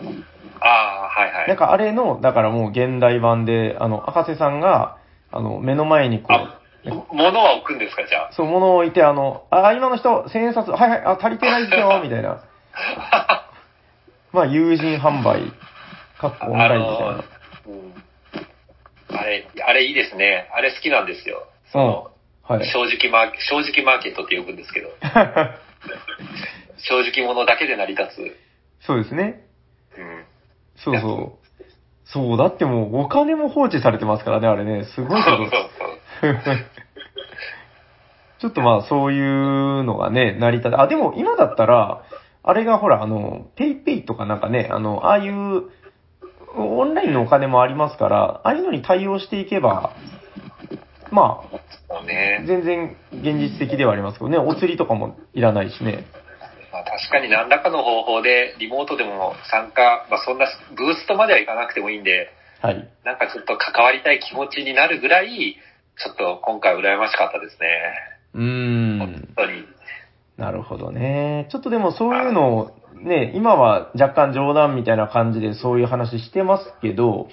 [0.60, 1.48] ああ、はいはい。
[1.48, 4.98] なんかあれの、だからもう現代版で、あの、赤瀬さんが、
[5.30, 12.40] あの、目の前にこあう、、物は置くんですか、じゃそう、物を置いて、あの、あ、今の人、千円札、はいはい、あ、足りてないですよ、 みたいな。
[13.10, 13.50] あ。
[14.32, 15.52] まあ、友人販売、
[16.18, 17.12] かっこオンラインみたいな。
[17.12, 18.04] うん
[19.16, 20.48] あれ、あれいいですね。
[20.52, 21.46] あれ好きなんですよ。
[21.72, 22.10] その、
[22.42, 22.66] はい。
[22.66, 24.90] 正直マーケ正直マーケットって呼ぶんですけど、
[26.78, 28.36] 正直者だけで成り立つ。
[28.86, 29.46] そうですね。
[29.96, 30.24] うん。
[30.76, 31.44] そうそう。
[32.04, 34.84] そう、だってもうお金も放置されてますからね、あれね。
[34.84, 35.70] すごいこと。
[38.40, 42.02] ちょっとまあそういうのがね、成り立て、あ、でも今だったら、
[42.42, 45.70] あれがほら、あの、ペイペイとかなんかね、あの、ああいう、
[46.56, 49.94] オンラインのお金もありますから、ああいうのに対応していけば、
[51.10, 52.44] まあ、ね。
[52.46, 56.04] 全然現実的ではありますけどね、お釣りとかもいらないしね。
[56.72, 60.46] まあ、確かに何らかの方法でリモートでも参加、まあ、そんな
[60.76, 62.30] ブーストまではいかなくてもいいんで、
[62.60, 62.88] はい。
[63.04, 65.56] なんかちょっと関わりたい気持ちになるぐらい、
[65.96, 67.68] ちょっと今回羨ましかったですね。
[68.34, 69.28] うーん本。
[69.36, 69.64] 当に。
[70.36, 71.46] なるほどね。
[71.50, 77.28] ちょっとでもそういうのを、ね、今は若干冗談みたいな感じでそういう話してますけど、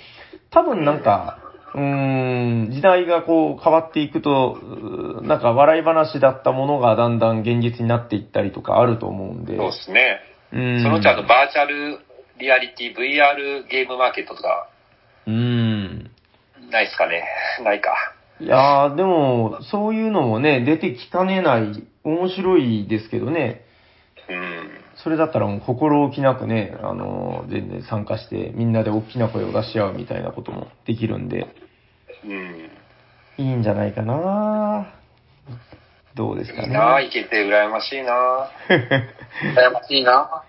[0.50, 1.40] 多分なんか、
[1.74, 4.58] うーん、時代がこう変わっていくと、
[5.24, 9.56] なんか笑い話だったものがだんだん現実になっていったりとかあると思うんで。
[9.56, 10.20] そうですね。
[10.52, 10.84] うん。
[10.84, 12.00] そのうちあとバーチャル
[12.38, 14.68] リアリティ VR ゲームマーケットとか、
[15.26, 16.12] うん。
[16.72, 17.24] ないですかね。
[17.64, 17.94] ないか。
[18.40, 23.62] いやー、でも、そういうのもね、出てきかねない、面白いですけどね。
[24.28, 24.81] うん。
[25.04, 31.48] それだったらもう心置きなくね、あのー全然参加して、みんなで大きな声を出し合うみたいなこともできるんで、
[32.24, 32.70] うん。
[33.38, 34.94] いいんじゃないかな
[36.16, 36.68] どうですかね。
[36.68, 40.44] いいなぁ、行けて羨ましいな 羨ましいな。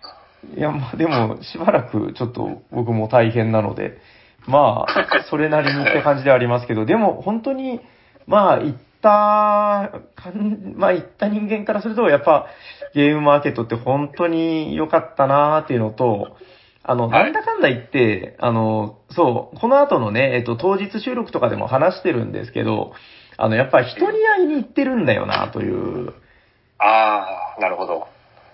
[0.56, 3.98] いや、まあでも、しばらくちょっと僕も大変なので、
[4.46, 7.80] まあ、それなりにって感じではありますけど、でも本当に、
[8.26, 12.46] まあ、行った、かんまあ行った人間からすると、やっぱ
[12.94, 16.36] ゲームマーケットって本当に良かったなーっていうのと、
[16.84, 22.92] あの、はいなんだかんだ言って、あの、そう、この後のね、えっと、当日収録とかでも話してるんですけど、
[23.36, 26.14] あの、やっぱ人に会いに行ってるんだよな、という。
[26.78, 28.08] ああ、なるほど。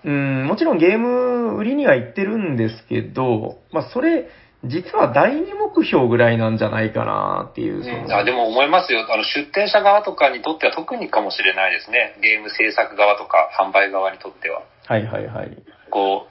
[0.05, 4.29] うん、もちろんゲーム売りには行ってるんですけど、まあそれ、
[4.65, 7.83] 実は第二目標ぐらいなんじゃないかなっていう。
[7.83, 9.07] そのあでも思いますよ。
[9.09, 12.17] あの、出店者側とかにとっては特にかもしれないですね。
[12.21, 14.63] ゲーム制作側とか販売側にとっては。
[14.85, 15.57] はいはいはい。
[15.89, 16.27] こ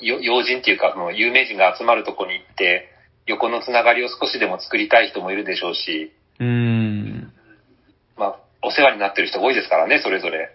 [0.00, 2.92] う、よ要人っていうか、その有名人が集まるとこに行って、
[3.26, 7.32] 横のつながりを少しでも作りたい人もいるでしょうし、うーん。
[8.16, 10.50] まあ、お世話になってる人多いですからね、それぞれ。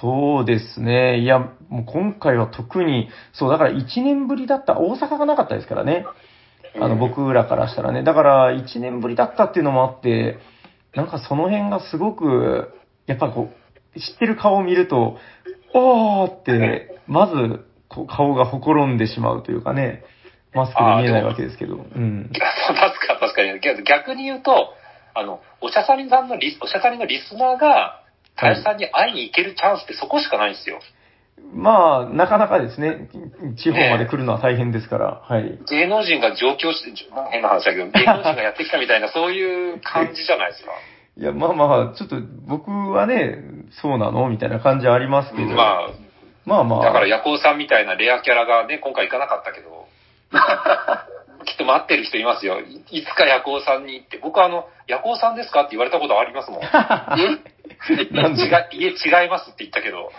[0.00, 1.18] そうですね。
[1.18, 1.38] いや、
[1.68, 6.06] もう今回は特に、そう、だから1年ぶりだった、大阪がなかったですからね。
[6.76, 8.02] あの、うん僕らからしたらね。
[8.02, 10.38] だから1年ぶりだったっていうのもあって、
[10.94, 12.72] なんかその辺がすごく、
[13.06, 13.50] やっぱこ
[13.94, 15.18] う、知ってる顔を見ると、
[15.74, 20.04] おーって、まず、こう顔がほころんでしまうというかね、
[20.54, 21.76] マスクで見えないわけですけど。
[21.76, 22.30] うん。
[22.32, 23.60] 確か、確かに。
[23.60, 24.74] 逆逆に言うと、
[25.14, 28.02] あの、おしゃさりさんのリス、おしゃさりのリスナーが、
[28.38, 30.80] 林さんに会いに行けるチャンスってそこしかないんですよ。
[31.52, 33.08] まあ、なかなかですね、
[33.56, 35.58] 地方まで来るのは大変ですから、はい。
[35.68, 36.92] 芸能人が上京して、
[37.30, 40.72] 変な話だけど、 芸能人がやってきたみたいな、そういう感じじゃないですか。
[41.16, 42.16] いや、まあまあ、ちょっと
[42.46, 43.38] 僕はね、
[43.70, 45.48] そうなのみたいな感じはありますけど。
[45.54, 45.88] ま
[46.44, 46.80] まあまあ。
[46.82, 49.86] あ、だから、ヤコウさんみたいなレアキャラがね、今回行かなかったけど、
[51.44, 52.60] きっと待ってる人いますよ。
[52.60, 56.60] いいつかヤコウさんに行って、僕はあの、ヤコウさんですかって言われたことありますもん。
[56.62, 56.66] え
[58.12, 58.46] なんで違
[58.78, 60.10] い、いえ、違いますって言ったけど、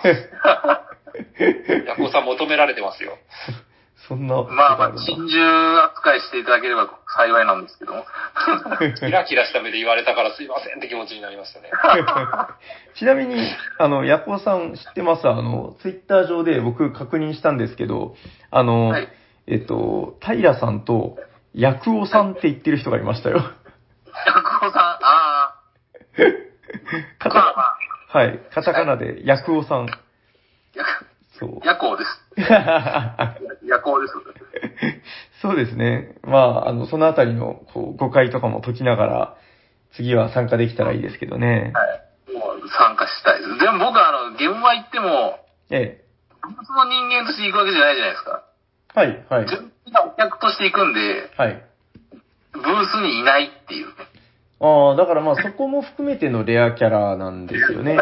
[1.86, 3.18] ヤコウさん求められてますよ。
[4.08, 4.36] そんな。
[4.44, 8.06] まあまあ、珍獣扱いしていただければ幸いなんですけども。
[8.98, 11.70] キラキラした目で言われたからすいませんって気持ちになりましたね。
[12.96, 13.36] ちなみに、
[13.78, 15.28] あの、ヤコウさん知ってます？
[15.28, 18.16] あの、ツイッター上で僕確認したんですけど、
[18.50, 19.10] あの、はい
[19.52, 21.18] えっと、平さんと、
[21.54, 23.38] ヤクオさんって言ってる人がいましたよ。
[23.38, 25.56] ヤクオさん、ああ、
[27.20, 27.78] カタあ、
[28.18, 29.88] はい、カタカナでヤクオさん。
[29.88, 30.84] ヤ
[31.40, 31.60] そう。
[31.66, 32.26] ヤコウです。
[33.66, 34.14] ヤコウです。
[35.42, 36.16] そうですね。
[36.24, 39.36] まあ、あの、そのあたりの、こう、誤解とかも解きながら、
[39.94, 41.72] 次は参加できたらいいですけどね。
[41.74, 42.34] はい。
[42.34, 43.58] もう参加したいです。
[43.58, 45.40] でも僕はあの、現場行っても、
[45.72, 46.04] え
[46.42, 48.44] 普通の人間として行くわけじゃないじゃないですか。
[48.96, 49.00] え。
[49.00, 49.48] はい、はい。
[49.48, 51.64] 純粋なお客として行くんで、はい。
[52.54, 53.94] ブースにいないっていうね。
[54.62, 57.98] ああ、だからまあそこも含めてのレアキャラなんですよね。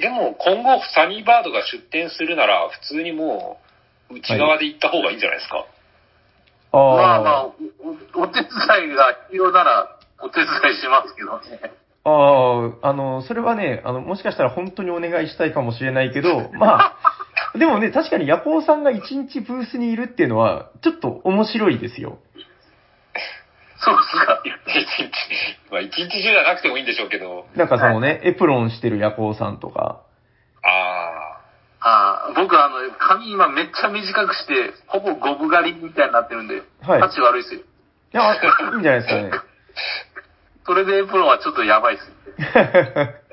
[0.00, 3.58] でも今後サニーバードが出店するなら普通にも
[4.10, 5.66] う内側で行った方がいいんじゃないですか。
[6.72, 11.72] ああ、まあまあおお、お手伝いが必要なら、お手伝いしますけどね。
[12.04, 12.10] あ
[12.82, 16.96] あ、あの、それはね、あの、もしかしたら本当にお願いしたいかもしれないけど、 ま
[17.54, 22.18] あ、でもね、確かにヤコウさんが一日ブースにいるっていうのは、ちょっと面白いですよ。
[23.80, 24.42] そうですか。
[24.66, 30.02] 一日、まあ一日中じゃなくてもいいんでしょうけど、なんかそのね、エプロンしてるヤコウさんとか。
[30.62, 31.30] あ
[31.82, 37.60] ああ、僕あの、髪今めっちゃ短くして、ほぼゴブ狩りみたいになってるんで、はい価値悪いですよ。
[37.60, 37.64] い
[38.16, 38.36] や、い
[38.76, 39.30] いんじゃないですかね。
[40.66, 42.12] それでエプロンはちょっとやばいです。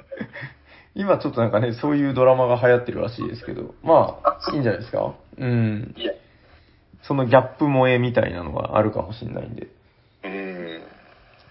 [0.96, 5.94] 今ちょっとなんかね、そういうドラマが流行ってるらしいですけど、まあ、いいんじゃないですかうん。
[5.96, 6.14] いや、
[7.04, 9.68] そのギャップ萌えみたいなのがあるかもしれないんで。
[10.28, 10.82] うん。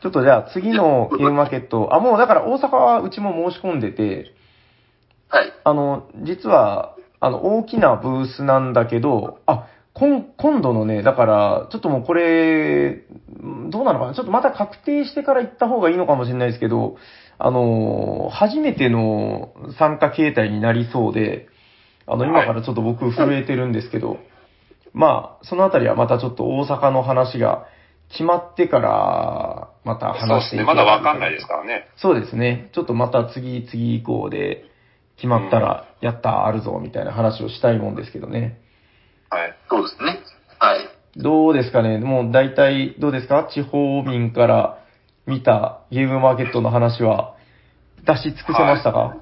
[0.03, 4.33] ちょっとじゃあ次のゲームマーケット、あ、もうだから大阪はうちも申し込んでて、
[5.29, 5.53] はい。
[5.65, 13.07] あの、実は、あの、大きなブースなんだけど、あ、今今度のね、だから、ちょっともうこれ、
[13.43, 14.15] んどうなのかな？
[14.15, 16.97] ちょっとまた確定してから行った方がいいのかもしれないですけど、
[17.39, 21.49] あの、初めての参加形態になりそうで、
[22.07, 24.19] あの、今からちょっと僕震えてるんですけど、
[24.93, 27.67] まあ、そのあたりはまたちょっと大阪の話が
[28.11, 30.33] 決まってから、またそうですね。
[30.35, 31.89] 話していけばまだわかんないですからね。
[31.97, 32.71] そうですね。
[32.73, 34.65] ちょっとまた次、次以降で
[35.17, 38.61] 決まったら、やった、あるぞ、みたいな話をしたいもんですけどね。
[39.31, 39.55] はい。
[39.69, 40.21] そうですね。
[40.59, 40.89] はい。
[41.17, 43.49] どうですかねもう大体、どうですか？
[43.51, 44.79] 地方民から
[45.27, 47.35] 見たゲームマーケットの話は
[48.05, 49.17] 出し尽くせましたか、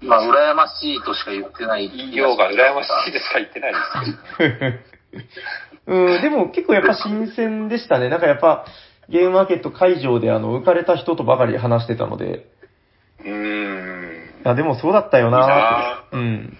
[0.00, 1.88] まあ、羨ましいとしか言ってない。
[1.94, 4.78] 言いようが羨ましいでしか言ってないですけど。
[5.90, 8.08] うん、でも結構やっぱ新鮮でしたね。
[8.08, 8.64] なんかやっぱ
[9.08, 12.46] ゲームマーケット会場であの浮かれた人とばかり話してたので、
[13.18, 14.10] うーん。
[14.44, 16.04] いや、でもそうだったよな。
[16.12, 16.56] うん。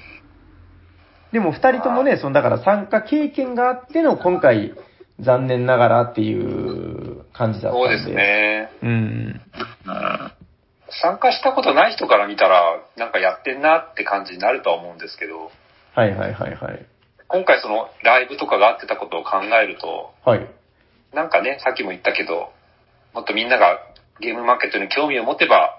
[1.33, 4.74] でも二人ともね、そのだから参加経験があっての今回
[5.20, 7.87] 残念ながらっていう感じだったんで。
[7.87, 8.11] そうです。
[8.11, 8.70] ね。
[8.83, 8.91] うん。
[8.91, 10.33] うん。
[10.89, 15.53] 参加したことない人から見たら、なんかやってんなって感じになるとは思うんですけど、
[15.95, 16.87] はいはいはいはい。
[17.33, 20.51] 今回そのライブとかがあってたことを考えると、はい。
[21.14, 22.51] なんかね、さっきも言ったけど、
[23.14, 23.78] もっとみんなが
[24.20, 25.70] ゲームマーケットに興味を持てば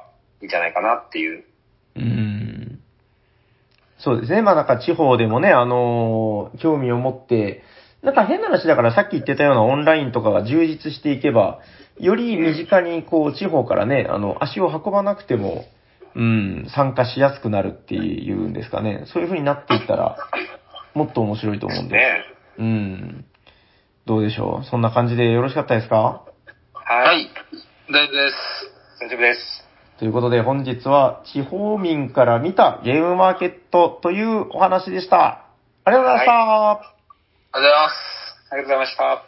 [0.42, 1.44] いいんじゃないかなっていう。
[1.98, 2.80] うん。
[4.00, 4.42] そうですね。
[4.42, 7.64] まあなんか地方でもね、あのー興味を持って、
[8.02, 11.60] なんか変な話だからさっき言ってたようなオンラインとかが充実していけば、
[12.00, 15.66] より身近にこう地方からね、あの、足を運ばなくても、
[16.16, 19.06] うん、参加しやすくなるっていうんですかね。
[19.14, 20.18] そういう風になっていったら、
[20.94, 21.96] もっと面白いと思うんで。
[21.96, 22.26] ね。
[22.58, 23.26] うん。
[24.06, 24.66] どうでしょう？
[24.66, 25.96] そんな感じでよろしかったですか？
[25.96, 26.24] は。
[26.74, 27.30] はいい。
[27.92, 28.36] 大丈夫です。
[29.00, 29.40] 大丈夫です。
[30.00, 35.46] ということで本日は地方民から見たゲームマーケットというお話でした。
[35.86, 36.32] ありがとうございました。
[36.32, 36.90] ありがと
[37.52, 37.96] うございます。
[38.52, 39.24] ありがとうございました。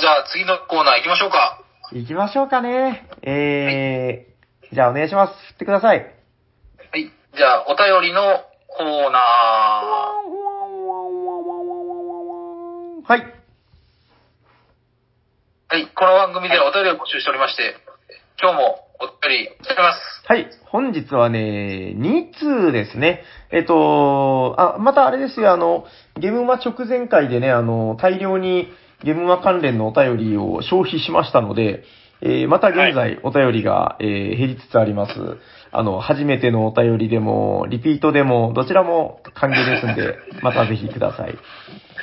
[0.00, 1.62] じゃあ次のコーナー行きましょうか。
[1.92, 3.06] 行きましょうかね。
[3.22, 5.34] えー、じゃあお願いします。
[5.48, 5.98] 振ってください。
[5.98, 6.04] は
[6.96, 7.10] い。
[7.36, 8.22] じゃあ、お便りの
[8.68, 9.20] コーナ
[13.10, 13.22] はい。
[13.22, 13.24] ー。
[15.68, 15.90] はい。
[15.96, 17.74] この番組ではお便りを募集しておりまして、
[18.40, 19.98] 今日もお便り来てます。
[20.28, 20.46] はい。
[20.66, 22.32] 本日はね、2
[22.68, 23.24] 通ですね。
[23.50, 25.86] えっと、あ、またあれですよ、あの、
[26.20, 28.68] ゲームマ直前会でね、あの、大量に
[29.02, 31.82] ゲームマ関連のお便りを消費しましたので、
[32.22, 35.14] えーまた現在お便りが、えー減りつつあります。
[35.72, 41.36] あの、初めてのお便りでも、リピートでも、どちらも歓迎ですんで、 またぜひください。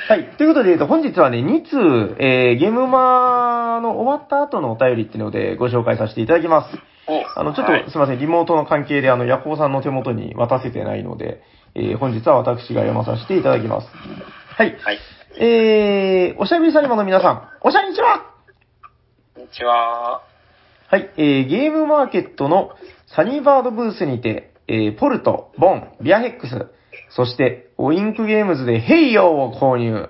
[0.07, 0.23] はい。
[0.37, 6.77] ということで、えっと本日はね、2通、えーゲームマの終わった後のお便りっていうのでご紹介させていただきます。
[7.07, 11.41] おあの、ちょっと、はいすいません、リモートの関係で、あの、ヤコウさんの手元に渡せてないので、
[11.75, 13.89] えー本日は私が読まさせていただきます。
[14.55, 14.77] はい。
[14.81, 14.97] はい。
[15.39, 18.25] えー、おしゃべりサニバの皆さん、おしゃにちは
[19.35, 20.21] こんにちは。
[20.89, 22.71] はい、えー、ゲームマーケットの
[23.07, 26.67] サニーバードブースにて、えー、ポルト、ボン、ビアヘックス、
[27.09, 30.09] そして、オインクゲームズでヘイヨーを購入。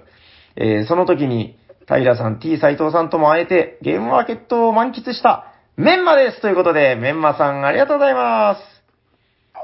[0.56, 8.62] えー、その時に、平さん、T 斉藤さんとも会えて、ゲームマーケットを満喫した、メンマですということで、メンマさんありがとうございます。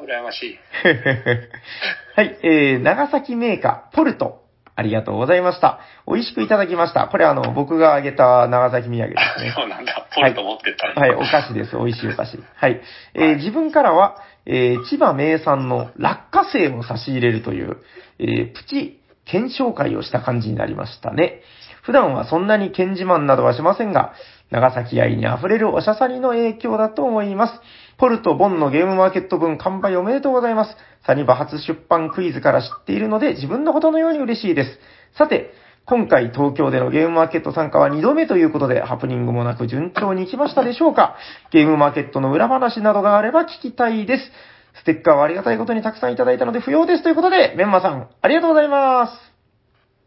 [0.03, 0.59] 羨ましい。
[2.15, 4.42] はい、えー、長崎メーカー、ポルト、
[4.75, 5.79] ありがとうございました。
[6.07, 7.07] 美味しくいただきました。
[7.07, 9.53] これあの、僕があげた長崎土産ですね。
[9.55, 10.07] そうなんだ。
[10.15, 11.75] ポルト持ってったねはい、お菓子です。
[11.77, 12.39] 美味しいお菓子。
[12.55, 12.81] はい。
[13.13, 17.77] えー自分からは、えー千葉名産の落花生を差し入れるという、
[18.19, 21.41] えープチ検証会をした感じになりましたね。
[21.83, 24.13] 普段はそんなに剣自慢などはしませんが、
[24.51, 27.61] 長崎愛に溢れるおしゃさりの影響だと思います。
[27.97, 30.75] ポルト・ボンのゲームマーケット分完売おめでとうございます。
[31.05, 34.79] サニバ初出版クイズから知っているので自分のことのように嬉しいです。
[35.17, 35.51] さて、
[35.85, 41.17] 今回東京でのゲームマーケット参加は2度目ということで、ハプニングもなく順調にいきましたでしょうか？
[41.51, 44.31] ゲームマーケットの裏話などがあれば聞きたいです。
[44.79, 49.11] ステッカーはありがたいことにたくさんいただいたので不要ですということで、メンマさん、ありがとうございます。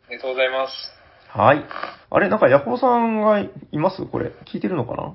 [0.08, 0.72] ありがとうございます。
[1.28, 1.64] はい。
[2.10, 4.04] あれ、なんかヤコウさんがいます？
[4.06, 4.32] これ。
[4.46, 5.14] 聞いてるのかな？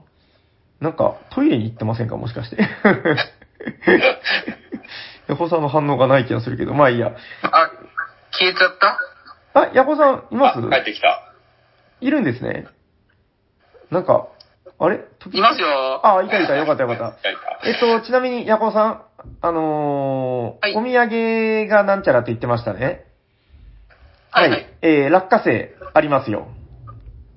[0.82, 2.17] なんか、トイレに行ってませんか？
[2.17, 2.57] もしかして。
[5.27, 7.15] ヤコウさんの反応がない気がするけど、まあいいや。
[7.43, 7.71] あ、
[8.32, 8.77] 消えちゃっ
[9.53, 9.61] た？
[9.61, 10.59] あ、ヤコウさん、います？
[10.59, 11.32] あ、帰ってきた。
[12.01, 12.65] いるんですね。
[13.91, 14.27] なんか、
[14.79, 14.95] あれ？
[15.32, 16.05] いますよ。
[16.05, 17.11] あ、いたいた、よかったよかった。
[17.21, 17.67] 帰った。
[17.69, 19.03] えっと、ちなみに、ヤコウさん、
[19.41, 20.95] あのーはいお土
[21.63, 23.05] 産がなんちゃらって言ってましたね。
[24.32, 24.67] はいはい。
[24.82, 26.47] えー、落花生ありますよ。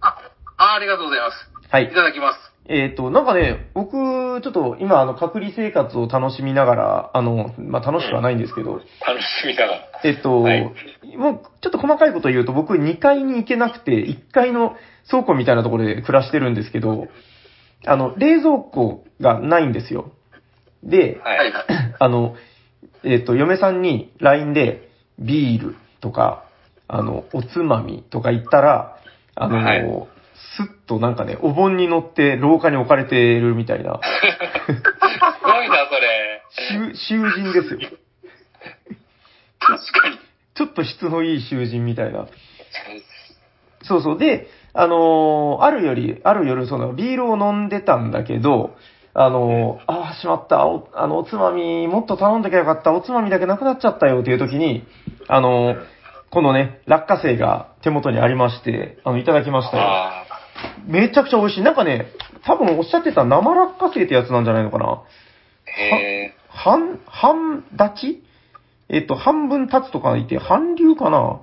[0.00, 0.16] あ、
[0.56, 1.50] あありがとうございます。
[1.70, 2.02] はいいた。
[2.02, 2.53] だきます。
[2.66, 9.80] えっ、と、なんかね、僕、ちょっと今、あの、隔離生活を楽しみながら、あの、まあ、楽しくはないんですけど、楽しみながら。
[10.02, 10.62] えっと、はい
[11.16, 14.76] もう、ちょっと細かいこと言うと、僕、2階に行けなくて、1階の
[15.10, 17.08] 倉庫みたいなところで暮らしてるんですけど、
[17.86, 20.10] あの、冷蔵庫がないんですよ。
[20.82, 21.52] で、ははい。
[22.00, 22.34] あの、
[23.04, 24.88] えっ、と、嫁さんに LINE で、
[25.18, 26.44] ビールとか、
[26.88, 28.98] あの、おつまみとか言ったら、
[29.34, 30.13] あの、はい
[30.56, 34.00] すっとなんかね、お盆に乗って廊下に置かれてるみたいな、
[34.66, 36.42] すごいな、それ。
[36.94, 37.80] 囚囚人ですよ。
[39.60, 40.18] 確かに。
[40.54, 42.26] ちょっと質のいい囚人みたいな。
[43.82, 44.18] そうそう。
[44.18, 48.76] で、あのーあるより、ある夜、その、ビールを飲んでたんだけど、
[49.14, 54.86] あのーああ、しまった、お、あの、おつまみ、もっと頼んできゃよかった、おつまみだけなくなっちゃったよっていう時に、
[55.28, 55.84] あのー
[56.30, 59.84] このね、落花生が手元にありまして、あの、いただきましたよ。
[60.56, 61.62] あめちゃくちゃ美味しい。
[61.62, 62.06] なんかね、
[62.44, 64.86] 多分おっしゃってた生落花生ってやつなんじゃないのかな。
[64.86, 65.02] あ。
[65.66, 66.34] へえ。
[66.48, 68.24] 半、半立ち？
[68.88, 71.40] えっと、半分立つとかいて、半流かな？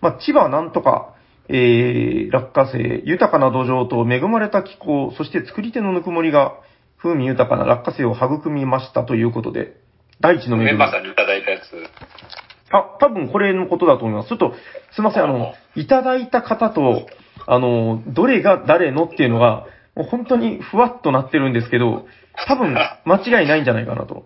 [0.00, 1.14] まあ、千葉なんとか、
[1.48, 6.54] えー、落花生、豊かな土壌と恵まれた気候、そして作り手のぬくもりが、
[6.96, 9.76] 風味豊かな落花生を育みましたということで、
[10.20, 10.64] 大地の恵み。
[10.66, 11.62] メンバーさんにいただいたやつ。
[12.70, 14.28] あ、多分これのことだと思います。
[14.30, 14.54] ちょっと、
[14.94, 17.06] すいません、あの、いただいた方と、
[17.46, 22.06] あの、どれが誰のっていうのが、もう本当にふわっとなってるんですけど、
[22.46, 22.74] 多分
[23.04, 24.24] 間違いないんじゃないかなと。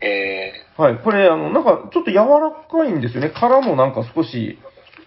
[0.00, 0.98] えはい。
[0.98, 3.30] これ、あの、なんか、ちょっと柔らかいんですよね。
[3.30, 4.58] 殻もなんか少し、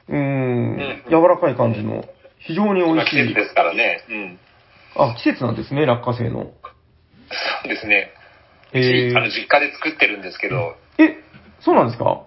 [0.08, 2.06] うーん、ん柔らかい感じの、
[2.40, 3.20] 非常にー、美味しい。
[3.20, 4.00] 今季節ですからね。
[4.10, 4.40] うん。
[4.96, 6.40] あ、季節なんですね、落花生の。
[6.44, 6.50] そ
[7.66, 8.12] うですね。
[8.74, 11.18] えあの、実家で作ってるんですけど、え、
[11.60, 12.24] そうなんですか？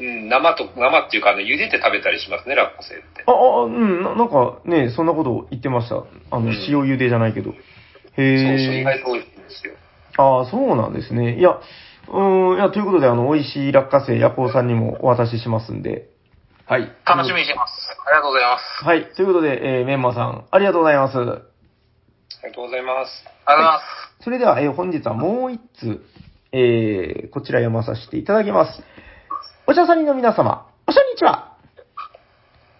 [0.00, 3.24] うん、生と、生っていうかね、茹でて食べたりしますね、落花生って。
[3.26, 5.96] あ、あ、うんな、なんかね、そんなこと言ってました。
[6.30, 7.50] あの、うん塩茹でじゃないけど。
[7.50, 7.60] そう
[8.16, 8.84] そう、意へえ。
[8.84, 9.74] 外と美味しいんですよ。
[10.16, 11.38] ああ、そうなんですね。
[11.38, 11.60] いや、
[12.08, 16.08] うーん、いや、ということで、あの、美味しい落花生、ヤコウさんにもお渡ししますんで。
[16.66, 16.92] はい。
[17.04, 17.72] 楽しみにしてます。
[18.06, 18.84] ありがとうございます。
[18.84, 19.04] はい。
[19.14, 21.18] ということで、えー、メンマさん、ありがとうございます。
[21.18, 23.24] ありがとうございます。
[23.44, 24.24] ありがとうございます。
[24.24, 26.04] それでは、えー本日はもう一つ、
[26.52, 28.82] えー、こちら読まさせていただきます。
[29.70, 31.56] おしゃさりの皆様、おしゃにちは。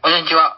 [0.02, 0.56] こんにちは。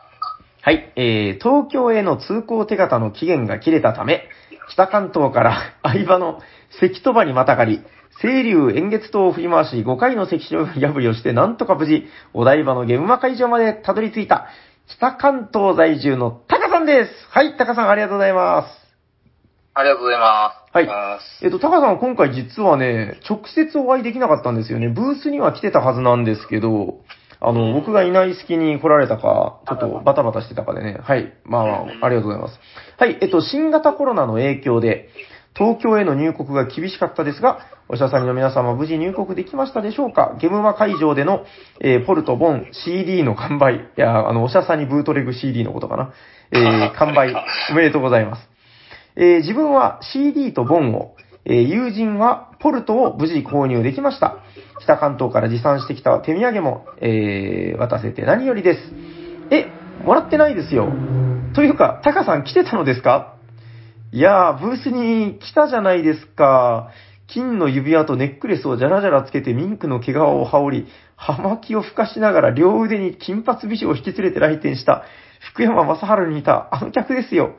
[0.63, 4.25] はい、えー、東京への通行手形の期限が切れたため、
[4.71, 6.41] 北関東から 相場の
[6.81, 7.83] 関戸場にまたがり、
[8.23, 14.47] 清流円月島を振り回し、5回の関所破りをして、なんとか無事、お台場のゲームマ会場までたどり着いた、
[14.87, 17.29] 北関東在住のタカさんです。
[17.29, 18.69] はい、タカさんありがとうございます。
[19.75, 20.89] ありがとうございまはい。
[20.89, 24.89] あえっと、タカさんは今回実はね、直接お会いできなかったんですよね。
[24.89, 27.01] ブースには来てたはずなんですけど、
[27.41, 30.99] あの、僕がいない隙に来られたか、ちょっとバタバタしてたかでね。
[31.03, 31.33] はい。
[31.45, 32.59] まあまあ、ありがとうございます。
[32.99, 33.19] はい。
[33.21, 35.09] えっと、新型コロナの影響で、
[35.55, 37.59] 東京への入国が厳しかったですが、
[37.89, 40.37] おしゃさんの皆様無事入国できましたでしょうか？
[40.41, 41.45] ゲームマ会場での、
[41.81, 43.75] えーポルト、ボン、CD の完売。
[43.75, 46.13] いや、あの、おしゃさんにブートレグ CD のことかな。
[46.53, 47.35] えー完売、
[47.71, 48.52] おめでとうございます。
[49.17, 54.37] えー自分は CD とボンを、えー友人はポルトを無事購入できました。
[54.81, 58.81] 北関東から持参してきた手土産も、えー渡せて何よりです。
[59.51, 59.67] え、
[60.05, 60.89] もらってないですよ。
[61.55, 63.37] というか、タカさん来てたのですか？
[64.13, 66.91] いやー、ブースに来たじゃないですか。
[67.29, 75.05] 金の指輪とネックレスをじゃらじゃらつけてミンクの毛皮を羽織り、葉巻を吹かしながら両腕に金髪美女を引き連れて来店した
[75.53, 77.57] 福山雅治にいたあの客ですよ。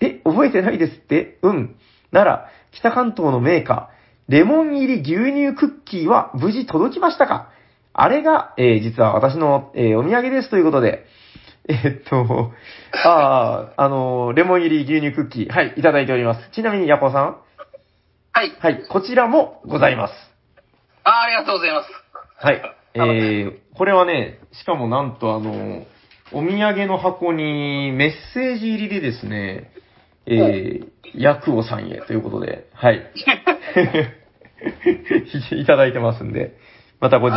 [0.00, 1.38] え、覚えてないですって？
[1.42, 1.76] うん。
[2.12, 7.50] なら、北関東のメーカー、レモン入り牛乳クッキーは無事届きましたか？
[7.92, 11.04] あれが、えー実は私の、えーお土産ですということで、
[11.68, 12.52] えーっと、
[13.04, 16.50] ああ、あのーレモン入り牛乳クッキー、はい、いただいております。
[16.54, 17.24] ちなみに、ヤコウさん
[18.32, 18.44] は？
[18.44, 18.56] い。
[18.60, 20.12] はい、こちらもございます。
[21.02, 21.88] あありがとうございます。
[22.36, 22.62] はい。
[22.94, 25.86] えー、これはね、しかもなんとあの、
[26.32, 29.72] お土産の箱にメッセージ入りでですね、
[30.30, 33.02] えー、ヤクオさんへということで、はい。
[35.52, 36.56] いただいてますんで、
[37.00, 37.36] また後日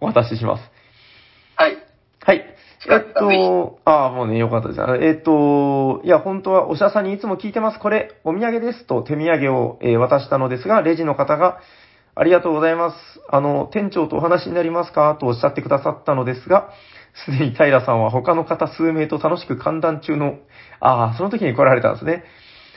[0.00, 0.70] お渡しします。
[1.56, 1.76] はい。
[2.24, 2.44] はい。
[2.90, 4.82] えっと、ああ、もうね、よかったです。
[4.82, 7.78] あえっと、いや、本当はおしゃさんにいつも聞いてます。
[7.80, 11.58] これ、お土産ですと手土産を、えー渡したのですが、レジの方が、
[12.14, 12.96] ありがとうございます。
[13.28, 15.16] あの、店長とお話になりますか？
[15.20, 16.70] とおっしゃってくださったのですが、
[17.24, 20.36] すでに平さんは他の方数名と楽しく歓談中の、
[20.80, 22.24] ああ、その時に来られたんですね。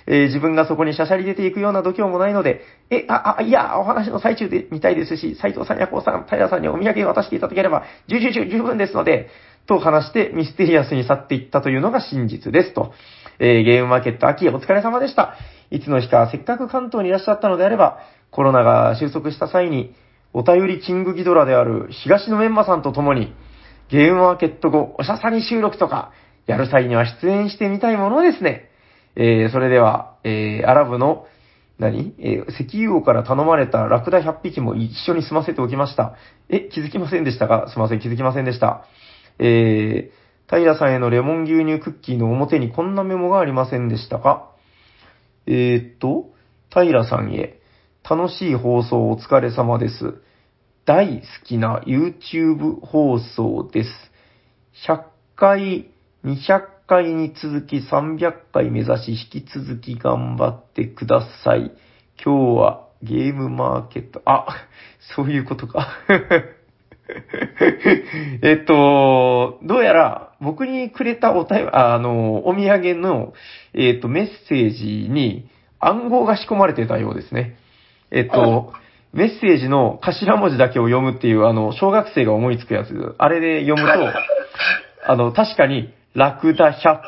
[0.07, 9.29] えー自分がそこにしゃしゃり出ていくような度胸もないので、え、あ、あ、いや、お話の最中で見たいですし、斉藤さんやこうさん、平さんにお土産渡していただければ、十々十十分ですので、
[9.67, 12.93] と話してミステリアスに去っていったというのが真実ですと。
[13.39, 15.35] えーゲームマーケット秋お疲れ様でした。
[15.69, 17.99] いつの日かせっかく関東にいらっしゃったのであれば、
[18.31, 19.93] コロナが収束した際に、
[20.33, 23.33] お便りキングギドラである東野メンマさんと共に、
[23.89, 26.11] ゲームマーケット後、おしゃさに収録とか、
[26.51, 28.69] やる際には出演してみたいものですね。
[29.15, 31.25] えー、それでは、えー、アラブの、
[31.79, 32.13] 何？
[32.19, 36.15] えー、石油王から頼まれたラクダ100匹も一緒に済ませておきました。
[36.47, 37.69] え、気づきませんでしたか？
[37.69, 38.85] すいません、気づきませんでした。
[39.39, 44.51] えー、平さんへのレモン牛乳クッキーの表にこんなメモがありませんでしたか？
[45.47, 46.29] えーっと、
[46.69, 47.59] 平さんへ、
[48.07, 50.21] 楽しい放送お疲れ様です。
[50.85, 53.89] 大好きな YouTube 放送です。
[54.87, 55.03] 100
[55.35, 55.89] 回、
[56.23, 61.71] 200回に続き300回目指し引き続き頑張ってください。
[62.23, 64.45] 今日はゲームマーケット、あ、
[65.15, 65.87] そういうことか。
[68.43, 73.33] えっと、どうやら僕にくれたおたよあの、お土産の、
[73.73, 75.49] えっと、メッセージに
[75.79, 77.55] 暗号が仕込まれてたようですね。
[78.11, 78.73] えっと、
[79.13, 83.15] メッセージの頭文字だけを読むっていう、あの、小学生が思いつくやつ。
[83.17, 84.13] あれで読むと、
[85.11, 86.99] あの、確かに、ラクダ100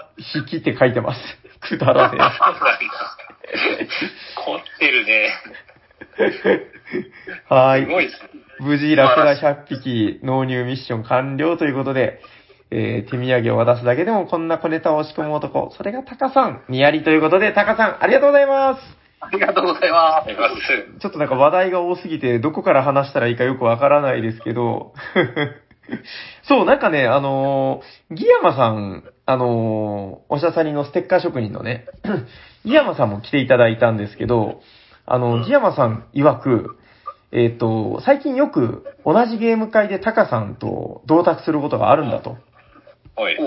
[0.43, 1.19] 匹って書いてます。
[1.61, 2.39] くだらねそうなんだ。
[4.35, 5.29] 凝ってるね。
[6.19, 6.73] え。
[7.47, 7.85] はーい。
[7.85, 8.29] すごいですね。
[8.59, 12.21] 無事、ラクダ100匹納入ミッション完了ということで、
[12.71, 19.03] えー、手土産を渡すだけでもこんな小ネタを仕込む男、それがタカさん、ニヤリということで、タカさん、ありがとうございます。
[19.19, 20.99] ありがとうございます。
[20.99, 24.93] ちょっとなんか話題が多すぎて、どこから話したらいいかよくわからないですけど、
[26.47, 31.85] そう、なんかね、あのーギヤマさん、あのーおしゃさりのステッカー職人のね、
[32.65, 34.61] ギヤマさんも来ていただいたんですけど、
[35.05, 36.77] あの、ギヤマさん曰く、
[37.31, 42.37] えっ、と、最近よく同じゲーム会でタカさんと同卓することがあるんだと。
[43.15, 43.37] はい。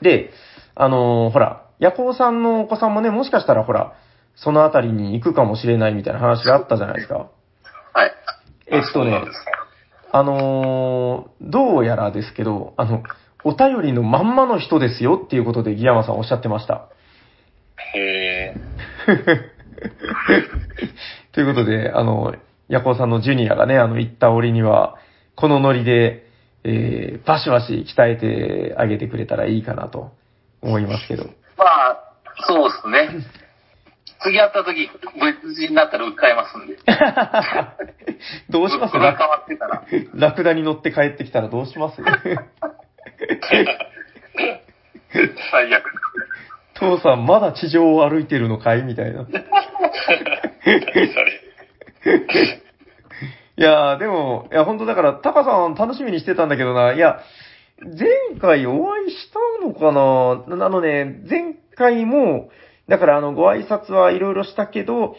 [0.00, 0.30] で、
[0.74, 3.94] あのーほら、ヤコウさんのお子さんもね、もしかしたらほら、
[4.36, 7.28] そのあたりに行くかもしれないみたいな話があったじゃないですか。
[7.92, 8.12] はい。
[8.68, 9.22] えっとね
[10.14, 13.02] あのーどうやらですけど、あの、
[13.44, 16.88] お便りのまんまの人ですよっていうことでギヤマさんおっしゃってました。
[17.94, 18.54] へえ。
[21.32, 22.34] ということで、あの、
[22.68, 24.96] ヤコウさんのジュニアがね、あの、行った折には、
[25.34, 26.26] このノリで、
[26.64, 30.12] えー、バシバシ鍛えてあげてくれたらいいかなと
[30.60, 31.24] 思いますけど。
[31.56, 31.98] まあ、
[32.46, 33.08] そうですね。
[34.22, 36.76] 次会った時、無事になったら訴えますんで。
[38.50, 38.92] どうします？
[38.92, 39.82] 僕が変わってたら。
[40.14, 42.02] ラクダに乗って帰ってきたらどうします？
[45.50, 45.84] 最悪。
[46.74, 48.82] 父さん、まだ地上を歩いてるのかい？
[48.82, 49.22] みたいな。
[53.54, 57.20] いやー、でも、いや、本当だから、タカさん楽しみにしてたんだけどな、いや、
[57.84, 62.50] 前回お会いしたのかなあのね、前回も、
[62.88, 65.16] だからあの、ご挨拶はいろいろしたけど、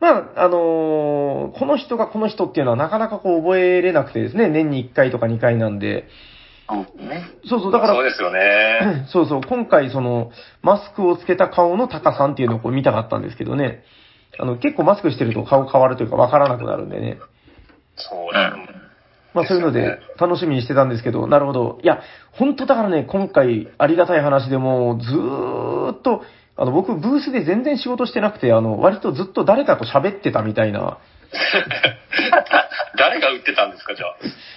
[0.00, 6.06] まあ、あのーこの人がこの人っていうのはなかなかこう覚えれなくてですね、年に1回とか2回なんで、
[6.68, 7.24] うんね。
[7.48, 9.06] そうそう、だからそう、ですよね。
[9.08, 13.84] そうそう、今回その、マスクをつけた顔のタカさんっていうのをこう見たかったんですけどね、
[14.38, 17.18] あの、結構マスクしてると顔変わるというかわからなくなるんでね。
[17.96, 18.54] そうだ。
[18.54, 18.86] うん。
[19.32, 21.78] まあそういうので楽しみにしてたんですけど、なるほど。
[21.82, 22.00] いや、
[22.32, 26.22] 本当だからね、今回ありがたい話でもうずーっと、
[26.58, 30.98] あの僕ブースで全然仕事してなくて、あの、割とずっと誰かと喋ってたみたいな。
[32.98, 34.06] 誰が売ってたんですか、じゃ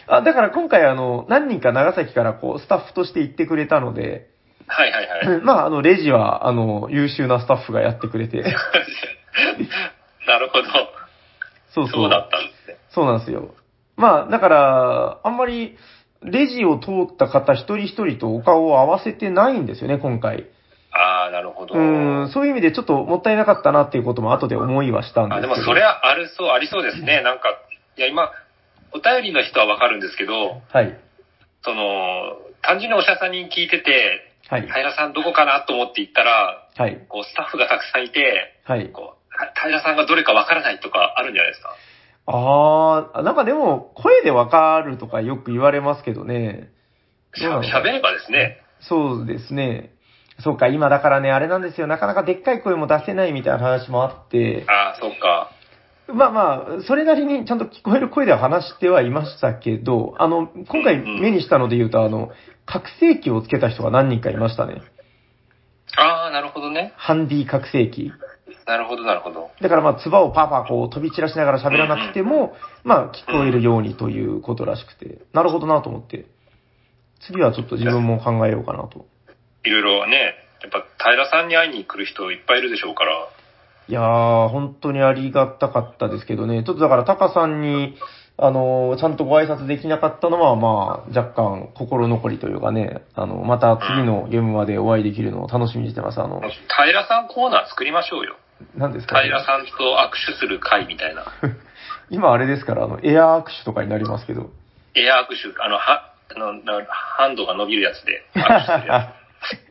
[0.08, 0.18] あ？
[0.18, 4.30] あ、だから今回あの、何人か長崎からこう、スタッフとして行ってくれたので、
[4.68, 5.42] はいはいはい。
[5.44, 8.42] まああの、レジはあの、優秀なスタッフがやってくれて、
[10.28, 10.68] なるほど。
[11.72, 12.04] そうそう。
[12.04, 12.78] そうだったんですね。
[12.90, 13.50] そうなんですよ。
[13.98, 15.78] まあ、だから、あんまり、
[16.22, 20.46] レジを通った方一人一人とお顔を合わせてないんですよね、今回。
[21.02, 21.76] ああ、なるほど。
[21.76, 25.54] うん、そういう意味でちょっともったいなかったなっていうことも後で思いはしたんですあけど。
[25.56, 27.22] でもそれはあるそう、ありそうですね。
[27.22, 27.50] なんか、
[27.98, 28.32] いや今、
[28.92, 31.00] お便りの人はわかるんですけど、はい。
[31.64, 34.68] その、単純にお医者さんに聞いてて、はい。
[34.68, 36.98] 平さんどこかなと思って行ったら、はい。
[37.08, 38.90] こう、スタッフがたくさんいて、はい。
[38.90, 41.76] こう、平さんがどれかわからないとかあるんじゃないですか？
[42.26, 46.72] あー、なんかでも、声でわかるとかよく言われますけどね。
[47.36, 48.62] しゃ喋ればですね。
[48.82, 49.94] そうですね。
[50.40, 51.88] そうか、今だからね、あれなんですよ。
[51.88, 55.52] なかなかでっかい声も出せないみたいな話もあって、ああ、そうか。
[56.14, 62.32] まあまあ、それなりにちゃんと聞こえる声では話してはいましたけど、あの、今回目にしたので言うと、あの、
[62.66, 64.82] 覚醒器をつけた人が何人かいましたね。
[65.98, 66.94] ああ、なるほどね。
[66.96, 68.12] ハンディ覚醒器。
[68.66, 69.50] なるほど、なるほど。
[69.62, 76.26] だからまあ、唾をパーパーこう飛び散らしながら喋らなくても、まあ、聞こえるようにということらしくて、なるほどなと思って、
[77.20, 79.06] 次はちょっと自分も考えようかなと。
[79.64, 83.28] いろいろね、やっぱ平さんに会いに来る人いっぱいいるでしょうから。
[83.88, 87.96] いやー、本当にありがたかったですけどね、ちょっとだからタカさんに、
[88.42, 96.22] あのーちゃんとご挨拶できなかったのは、まあ、若干心残りというかね、あの、また次のゲームまでお会いできるのを楽しみにしてます。
[96.22, 98.38] あの、平さんコーナー作りましょうよ。
[98.76, 101.26] 何ですか、平さんと握手する会みたいな。
[102.10, 104.50] 今あれですから、あの、エア握手とかになりますけど。
[104.96, 109.14] エア握手、あの、は、あの、なハンドが伸びるやつで握手するや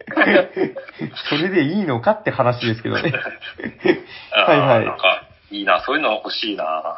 [1.29, 3.13] それでいいのかって話ですけどね。
[3.13, 3.15] つ。
[4.35, 6.97] はいはいなんか、いいな、そういうの欲しいな。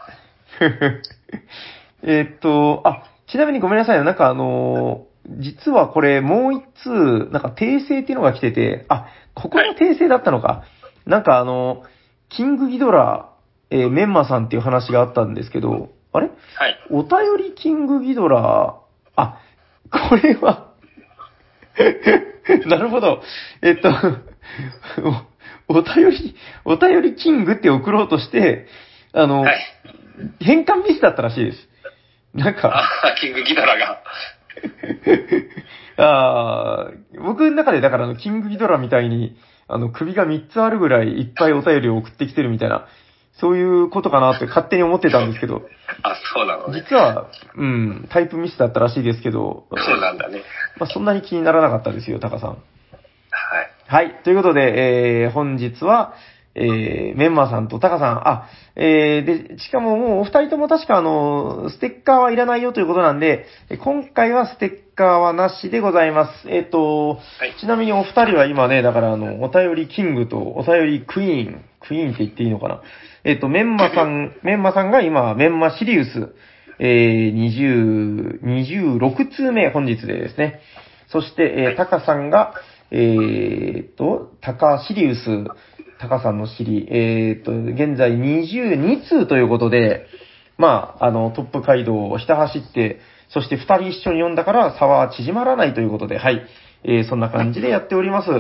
[2.03, 4.05] えーっと、あ、ちなみにごめんなさいよ。
[4.05, 10.65] なんかあのー実はこれもう一通、なんか訂正っていうのが来てて、あ、ここの訂正だったのか。
[11.07, 11.85] なんかあの、
[12.31, 13.29] キングギドラ、
[13.71, 16.31] えーメンマさんっていう話があったんですけど、あれ？
[16.57, 16.79] はい。
[16.91, 18.77] お便りキングギドラ、
[19.15, 19.39] あ、
[19.91, 20.71] これは、
[22.67, 23.23] なるほど。
[23.63, 23.91] えっと、
[25.69, 26.35] おお便り、
[26.65, 28.67] お便りキングって送ろうとして、
[29.13, 29.59] あの、はい。
[30.41, 31.69] 変換ミスだったらしいです。
[32.35, 32.89] なんか、
[33.21, 34.03] キングギドラが。
[35.97, 39.37] あー僕の中でだからあの、キングギドラみたいに、
[39.69, 42.87] あの、首が3つあるぐらいいっぱいお便りを送ってきてるみたいな、
[43.41, 45.63] そういうことかなって勝手に思ってたんですけど、
[46.03, 46.81] あ、そうなのね。
[46.81, 47.27] 実は、
[47.57, 50.43] うん、タイプミスだったらしいですけど、そうなんだね。
[50.79, 52.51] まあ、そんなに気にならなかったですよ、タカさん。
[52.51, 52.61] はい。
[53.87, 54.15] はい。
[54.23, 56.15] ということで、えー、本日は、
[56.55, 66.51] えー、メンマさんとタカさん、あ、えー、で、しかももうお二人とも確かあの、ステッカーはいらないよということなんで、え今回はステッカーはなしでございます。
[66.51, 72.83] えっ、と、はいちなみにお二人は今ね、だからあの、お便りキングとお便りクイーン、クイーンって言っていいのかな？
[73.25, 76.35] えっ、と、メンマさん、 メンマさんが今、メンマシリウス、
[76.79, 80.61] えー、20、26通目本日でですね。
[81.09, 82.53] そして、えー、タカさんが、
[82.91, 85.47] えーっと、タカシリウス、
[85.99, 90.05] タカさんのシリ、えーっと、現在22通ということで、
[90.59, 93.01] まあ、あの、トップ街道をひた走って、
[93.31, 96.43] そして二人一緒に読んだから差は縮まらないということで、はい。
[96.85, 98.31] えーそんな感じでやっております。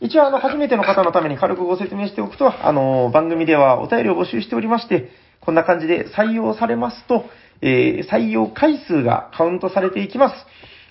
[0.00, 5.10] 一応、あの、初めての方のために軽くご説明しておくと、あの、番組ではお便りを募集しておりまして、
[5.40, 7.24] こんな感じで採用されますと、
[7.60, 10.34] えー採用回数がカウントされていきます。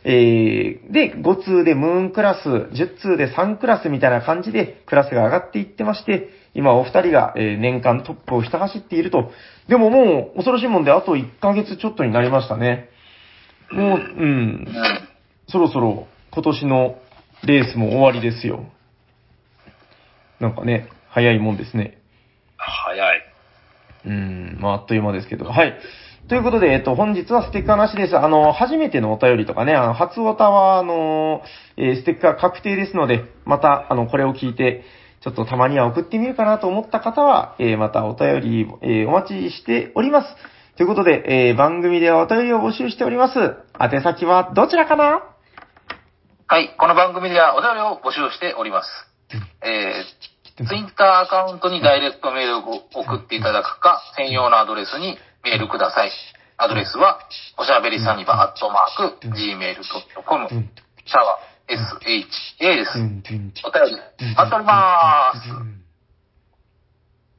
[0.04, 9.32] えーで、5通でムーンクラス、10通で3クラスみたいな感じでクラスが上がっていってまして、今お二人が、えー年間トップをひた走っていると。
[9.70, 12.90] でももう恐ろしいもんであと1ヶ月ちょっとになりましたね。
[13.72, 14.68] もう、うん、
[15.48, 17.00] そろそろ今年の
[17.46, 18.66] レースも終わりですよ。
[20.40, 22.02] なんかね、早いもんですね。
[22.58, 23.22] 早い。
[24.06, 25.46] うん、まあ、あっという間ですけど。
[25.46, 25.78] はい。
[26.30, 28.18] ということで、えっと、本日はステッカーなしです。
[28.18, 31.42] あの、初めてのお便りとかね、あの、初オタは、あの、
[31.78, 34.84] えーステッカー確定ですので、また、あの、これを聞いて、
[35.22, 40.28] ちょっとたまには送ってみるかなと思った方は、えーまたお便り、えーお待ちしております。
[40.78, 43.40] ということで、えー番組ではお便りを募集しております。
[43.82, 45.24] 宛先はどちらかな？
[46.46, 48.90] はい、この番組ではお便りを募集しております。
[49.66, 56.12] えー、ツイッターアカウントにダイレクトメールを送っていただくか、専用のアドレスにメールください。
[56.58, 57.20] アドレスは、
[57.58, 60.70] おしゃべりサニバアットマーク、gmail.com、うん
[61.06, 63.00] シャワー、SHA です。
[63.00, 63.98] お便り、
[64.36, 65.50] 待っております。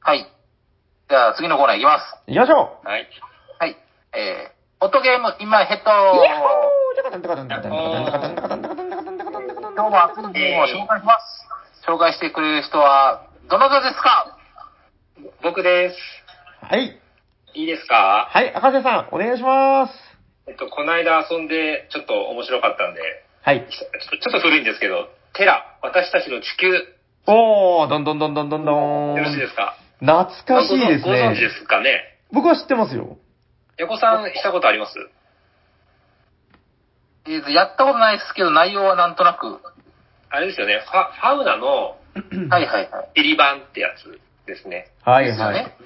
[0.01, 0.27] はい。
[1.09, 2.03] じゃあ次のコーナーいきます。
[2.27, 3.07] 行きましょうはい。
[4.13, 6.69] えー、ホットゲーム、今ヘッドイヤホー
[9.75, 11.45] 今日も熱いゲームを紹介します。
[11.87, 14.37] 紹介してくれる人は、どなたですか
[15.43, 15.95] 僕です。
[16.61, 16.99] はい。
[17.53, 19.93] いいですかはい、赤瀬さん、お願いします。
[20.47, 23.01] えっと、この間遊んで、ちょっと面白かったんで、
[23.43, 23.67] はい。
[23.69, 23.85] ちょ
[24.29, 26.73] っと古いんですけど、テラ、私たちの地球、
[27.27, 29.15] おー、どんどんどんどんどんどん。
[29.15, 31.49] よろしいですか懐かしいですご存知で。
[31.49, 33.17] すかね僕は知ってますよ。
[33.79, 34.91] 横さんしたことあります？
[37.25, 39.59] えーと、やったことないですけど、内容はなんとなく。
[40.29, 41.95] あれですよね、ファファウナの
[42.51, 43.11] はいはいはい。
[43.13, 44.91] ピリ版ってやつですね。
[45.03, 45.31] はいはい。
[45.31, 45.77] ですよね。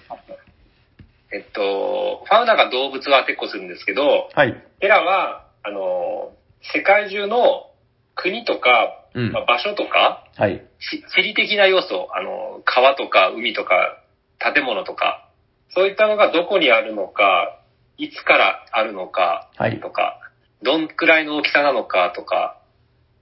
[1.33, 4.55] えっと、ファウナが動物は結構するんですけど、はい。
[4.79, 6.31] テラは、あの、
[6.73, 7.69] 世界中の
[8.15, 10.65] 国とか、うんまあ場所とか、はい。
[10.79, 13.99] し地理的な要素、あの、川とか海とか
[14.39, 15.29] 建物とか、
[15.75, 17.59] そういったのがどこにあるのか、
[17.97, 20.19] いつからあるのかはいとか、
[20.61, 22.59] どんくらいの大きさなのかとか、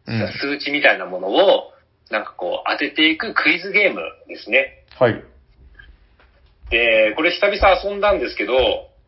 [0.08, 0.32] うん。
[0.34, 1.72] 数値みたいなものを、
[2.10, 4.86] なんかこう当てていくクイズゲームですね。
[5.00, 5.24] はい。
[6.70, 8.54] で、これ久々遊んだんですけど、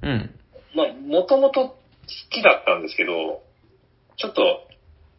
[0.02, 0.30] うん。
[0.76, 1.76] まあ、もともと好
[2.30, 3.42] きだったんですけど、
[4.18, 4.68] ちょっと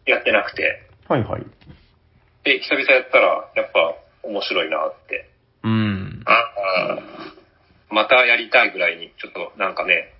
[0.06, 1.42] やってなくて、はいはい。
[2.44, 5.30] で、久々やったら、やっぱ面白いなって。
[5.62, 6.24] うん。
[7.90, 10.13] またやりたいぐらいに、ちょっとなんかね、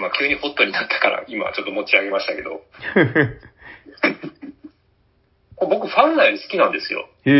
[0.00, 2.62] まあ急にホットになったから、今ちょっと持ち上げましたけど、
[5.60, 7.08] 僕ファウナより好きなんですよ。
[7.24, 7.30] へ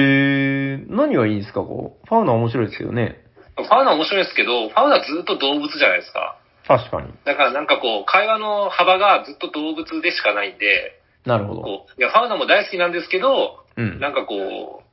[0.80, 2.06] え、何がいいんですか、こう？
[2.06, 3.20] ファウナ面白いですけどね。
[3.56, 6.38] ファウナ面白いですけど、ファウナずっと動物じゃないですか。
[6.66, 7.12] 確かに。
[7.24, 11.62] だからなんかこう、会話の幅がずっと動物でしかないんで、なるほど。
[11.62, 13.98] こう、いや、ファウナも大好きなんですけど、うん。
[14.00, 14.84] なんかこう、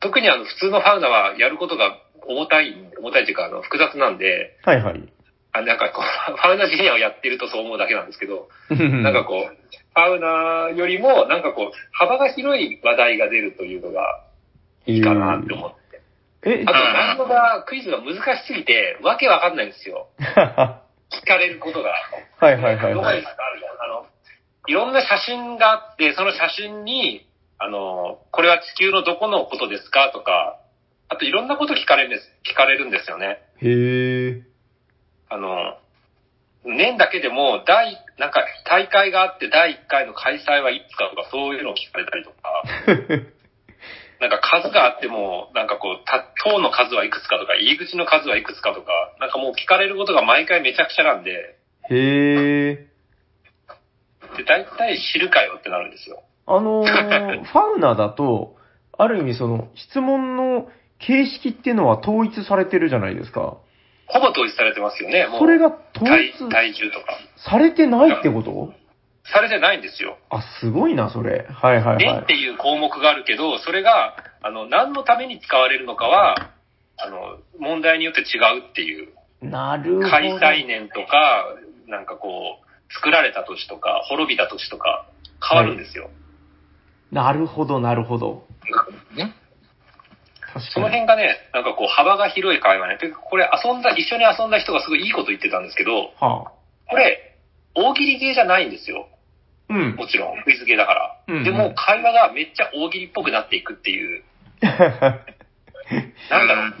[0.00, 5.02] 特にあの、普通のファウナはやることが重たい、重たいっていうか、あの、複雑なんで、はいはい。
[5.52, 6.04] あなんかこう、
[6.36, 14.24] ファウナジュニアをやってるとそう思うだけなんですけど、ななんかこう、ファウナよりも、なんかこう、幅が広い話題が出るというのが
[14.86, 16.00] いいかなって思って。
[16.42, 20.08] え、あと、難度が、クイズが難しすぎて、わけわかんないんですよ。
[20.18, 21.90] は 聞かれることが。
[21.90, 23.06] いはいはいはいどこ。
[23.06, 24.06] あの、
[24.68, 27.26] いろんな写真があって、その写真に、
[27.58, 30.58] あの、これは地球のどこのことですかとか、
[31.08, 33.42] あといろんなこと聞かれるんです、聞かれるんですよね。
[33.60, 34.49] へえ。
[35.30, 35.78] あの、
[36.64, 42.64] 年だけでも、第、なんか大会があって第1回の開催はいつかとか、そういうのを聞かれたりとか、
[44.20, 51.56] なんか数があっても、なんかこう、た塔の数はいくつかとか、入り口の数はいくつかとか、なんかもう聞かれることが毎回めちゃくちゃなんで、
[51.88, 52.74] へえ。
[54.36, 56.22] で、大体知るかよってなるんですよ。
[56.46, 58.56] あのー、ファウナだと、
[58.98, 60.68] ある意味その、質問の
[60.98, 63.56] 形式っていうのは統一されてるじゃないですか。
[64.12, 65.26] ほぼ統一されてますよね。
[65.26, 67.18] もうそれが統体一体重とか。
[67.36, 68.72] されてないってこと？
[69.32, 70.18] されてないんですよ。
[70.28, 71.46] あ、すごいな、それ。
[71.48, 76.50] はいはいは年っていう項目があるけど、それが、あの、何のために使われるのかは、
[76.96, 79.12] あの、問題によって違うっていう。
[79.42, 79.46] い。
[79.46, 80.08] なるほど。
[80.08, 81.54] 開催年とか、
[81.86, 85.06] なんかこう、作られた年とか、滅びた年とか、
[85.48, 86.10] 変わるんですよ。
[87.12, 88.46] なるほど、なるほど。
[89.14, 89.34] ね。
[90.52, 90.88] 確その。
[90.88, 92.98] 辺がね、なんかこう、幅が広い会話ね。
[92.98, 96.52] でこれ遊んだ、一緒に遊んだ人がすごいいいこと言ってたんですけど、はあ。
[96.88, 97.36] これ、
[97.74, 99.08] 大喜利ゲーじゃないんですよ。
[99.68, 99.94] うん。
[99.96, 101.16] もちろん、クイズゲーだから。
[101.28, 104.24] うんでも、会話がめっちゃ大喜利っぽくなっていくっていう、
[104.60, 106.72] なんだろう、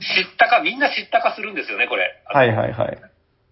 [0.00, 2.20] 知ったか、みんな知ったかするんですよね、これ。
[2.26, 2.98] はいはいはい。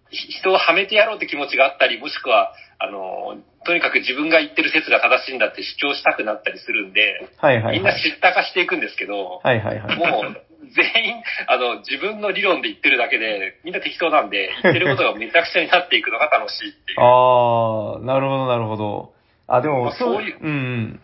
[0.09, 7.71] ひ人をはめてやろうって気持ちがあったり、もしくは、あの、とにかく自分が言ってる説が正しいんだって主張したくなったりするんで、はいはいは。
[7.71, 9.97] みんない知ったかしていくんですけど、はいはいはい。
[9.97, 16.99] もう、全員、あの、自分の理論で言ってるだけで、みんな適当なんで、言ってることがめちゃくちゃになっていくのが楽しいっていう。
[17.03, 19.13] あー、なるほどなるほど。
[19.47, 20.99] あ、でまも、あそういううんうん。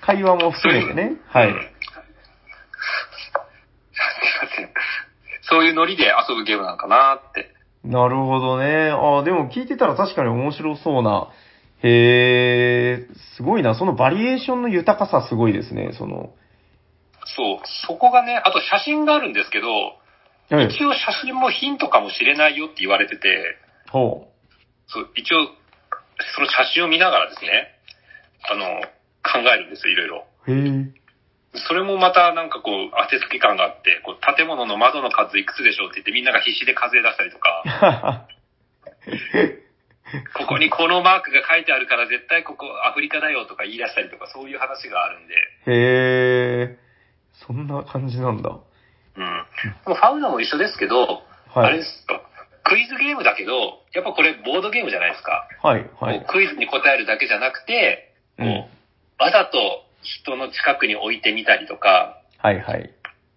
[0.00, 1.12] 会話も含めてね。
[1.28, 1.48] はい。
[1.48, 1.60] うん
[3.92, 4.70] すいません。
[5.42, 7.50] そういうノリで遊ぶゲームなんかなって。
[7.84, 8.90] なるほどね。
[8.90, 11.30] あでも聞いてたら確かに面白そうな。
[11.82, 13.74] へえ、すごいな。
[13.74, 15.92] そのバリエーションの豊かさすごいですね。
[15.96, 16.34] その。
[17.36, 19.68] そう、そこがね、あと写真があるんですけど、
[20.50, 20.66] はい。
[20.66, 23.56] 一応写真もヒントかもしれないよって言われてて、
[23.90, 24.28] ほ
[24.88, 25.46] そう、一応、
[26.34, 27.68] その写真を見ながらですね、
[28.50, 28.80] あの、
[29.22, 30.24] 考えるんですよ、いろいろ。
[30.48, 30.52] う。
[30.52, 30.99] へえ。
[31.54, 37.64] それもまたなんかこう、当てつけ感があって、こう建物の窓の数いくつでしょうって言ってみんなが必死で数え出したりとか、
[40.34, 45.38] ここにこのマークが書いてあるから絶対ここアフリカだよとか言い出したりとかそういう話があるんで、へ
[46.70, 46.78] え。
[47.46, 48.50] そんな感じなんだ。
[48.50, 49.46] うん。
[49.84, 51.22] ファウナも一緒ですけど、
[51.54, 51.72] あはい。
[51.72, 52.22] れですよ。
[52.62, 55.48] クイズゲームだけど、やっぱこれボードゲームじゃないですか。
[55.62, 56.24] はい、はい。
[56.28, 58.64] クイズに答えるだけじゃなくて、うん
[59.18, 62.90] わざと人の近くに置いてみたりとか、はい、はい。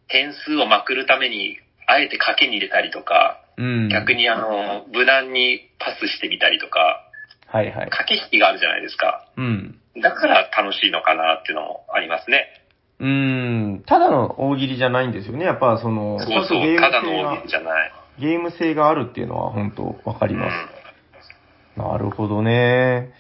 [0.07, 1.57] 点数をまくるために、
[1.87, 3.89] あえて賭けに入れたりとか、うん。
[3.89, 7.09] 逆にあの、無難にパスしてみたりとか、
[7.47, 7.89] はい、はい。
[7.89, 9.27] 駆け引きがあるじゃないですか。
[9.37, 9.79] うん。
[10.01, 12.47] だから楽しいのかなっていうのもありますね。
[12.99, 13.07] うー
[13.77, 13.83] ん。
[13.85, 15.45] ただの大喜利じゃないんですよね。
[15.45, 17.91] やっぱその、そうそう、ただの性が大喜利じゃない。
[18.19, 20.77] ゲーム性があるっていうのは本当わかります。
[20.77, 20.83] うん
[21.75, 23.11] なるほどね。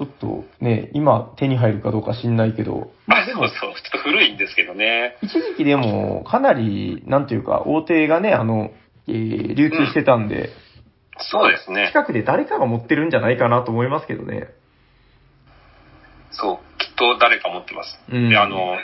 [0.00, 5.18] ちょっとね、今手に入るかどうか知んないけど、まあでもそう、ちょっと古いんですけどね。
[5.20, 8.70] 一時期でもかなり、なんていうか、大手がね、あの、
[9.06, 10.48] えー流通してたんで、
[11.18, 11.88] そうですね。
[11.88, 14.48] 近くで誰かが持ってるんじゃないかなと思いますけどね。
[16.30, 18.00] そう、きっと誰か持ってます。
[18.10, 18.78] うんで、あの、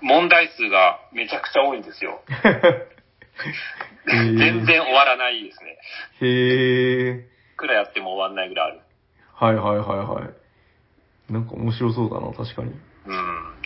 [0.00, 2.20] 問題数がめちゃくちゃ多いんですよ。
[4.06, 5.78] 全然終わらないですね。
[6.20, 7.26] へえ。
[7.54, 8.85] いくらやっても終わんないぐらいある。
[9.38, 10.22] はいはいはいは
[11.28, 11.32] い。
[11.32, 12.70] なんか面白そうだな、確かに。
[12.70, 12.78] うん、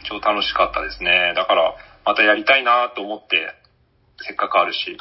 [0.09, 1.33] 超楽しかったですね。
[1.37, 3.55] だから、またやりたいなと思って、
[4.19, 4.99] せっかくあるし。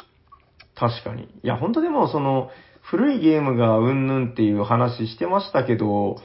[0.76, 1.24] 確かに。
[1.24, 2.50] いや、本当でも、その、
[2.82, 6.16] 古いゲームがうんぬんっていう話してましたけど、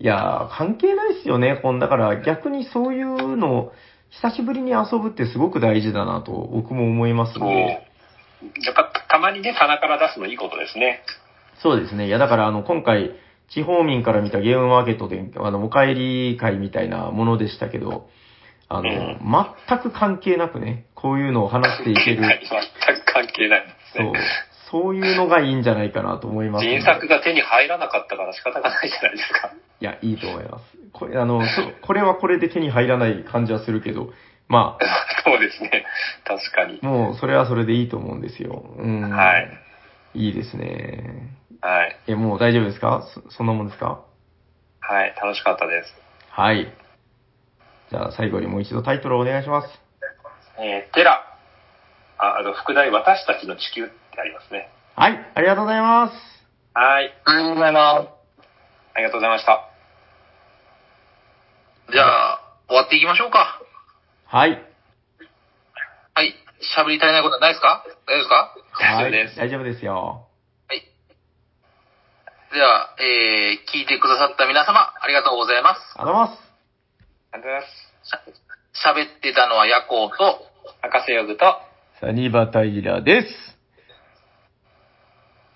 [0.00, 1.60] いや、関係ないっすよね。
[1.62, 3.72] こんだから逆にそういうの、
[4.10, 7.48] 久しぶりに遊ぶってすごく大事だなと僕も思いますそう。
[7.48, 7.88] ね。
[8.64, 11.02] やっぱたまにね、棚から出すのいいことですね。
[11.62, 12.08] そうですね。
[12.08, 13.12] いや、だからあの、今回、
[13.54, 18.08] 地方民から見たゲームマーケットで、あの、お帰り会みたいなものでしたけど、
[18.68, 19.18] あの、うん
[19.68, 24.20] 全く関係なくね、こういうのを話していける、はい全く関係ないですそうね。、
[24.70, 26.80] そういうのがいいんじゃないかなと思いますので。
[26.80, 29.52] 原作が手に入らなかったから仕方がないじゃないですか。
[29.80, 30.64] いや、いいと思います。
[30.92, 31.42] これ、あの、
[31.82, 34.12] これはこれで手に入らない感じはするけど、
[34.48, 34.78] ま
[35.24, 35.84] そうですね。
[36.24, 36.86] 確かにあ、。
[36.86, 38.64] もう、それはそれでいいと思うんですよ。
[38.78, 39.10] うん。
[39.10, 39.48] はい。
[40.14, 41.36] いいですね。
[41.62, 41.96] はい。
[42.08, 43.06] え、もう大丈夫ですか？
[43.14, 44.00] そそんなもんですか？
[44.80, 45.14] はい。
[45.22, 45.94] 楽しかったです。
[46.30, 46.72] はい。
[47.90, 49.68] じゃあ、最後にもう一度タイトルをお願いします。
[50.58, 51.24] えーテラ。
[52.18, 54.70] あ、あの、副題、私たちの地球ってありますね。
[54.96, 56.14] はい、ありがとうございます。
[56.74, 57.14] はい。
[57.24, 57.80] ありがとうございま
[58.94, 59.68] ありがとうございました。
[61.86, 61.92] す。
[61.92, 63.60] じゃあ、終わっていきましょうか。
[64.26, 64.50] はい。
[66.14, 66.34] はい。
[66.76, 67.84] 喋り足りないことはないですか？
[68.06, 68.54] 大丈夫ですか？
[68.72, 69.36] はい大丈夫です。
[69.36, 70.26] 大丈夫ですよ。
[72.52, 72.58] はい。
[72.58, 75.80] では、えー、聞いてくださった皆様、ありがとうございます。
[75.96, 76.52] ありがとうございます。
[77.32, 77.92] ありがとうございます。
[78.04, 80.44] しゃ喋ってたのはヤコウと、
[80.82, 81.44] 博士ヨグと、
[82.00, 83.28] サニバタイラです。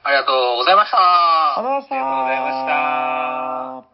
[0.04, 0.98] ありがとうございました。
[0.98, 3.85] ありがとうございました。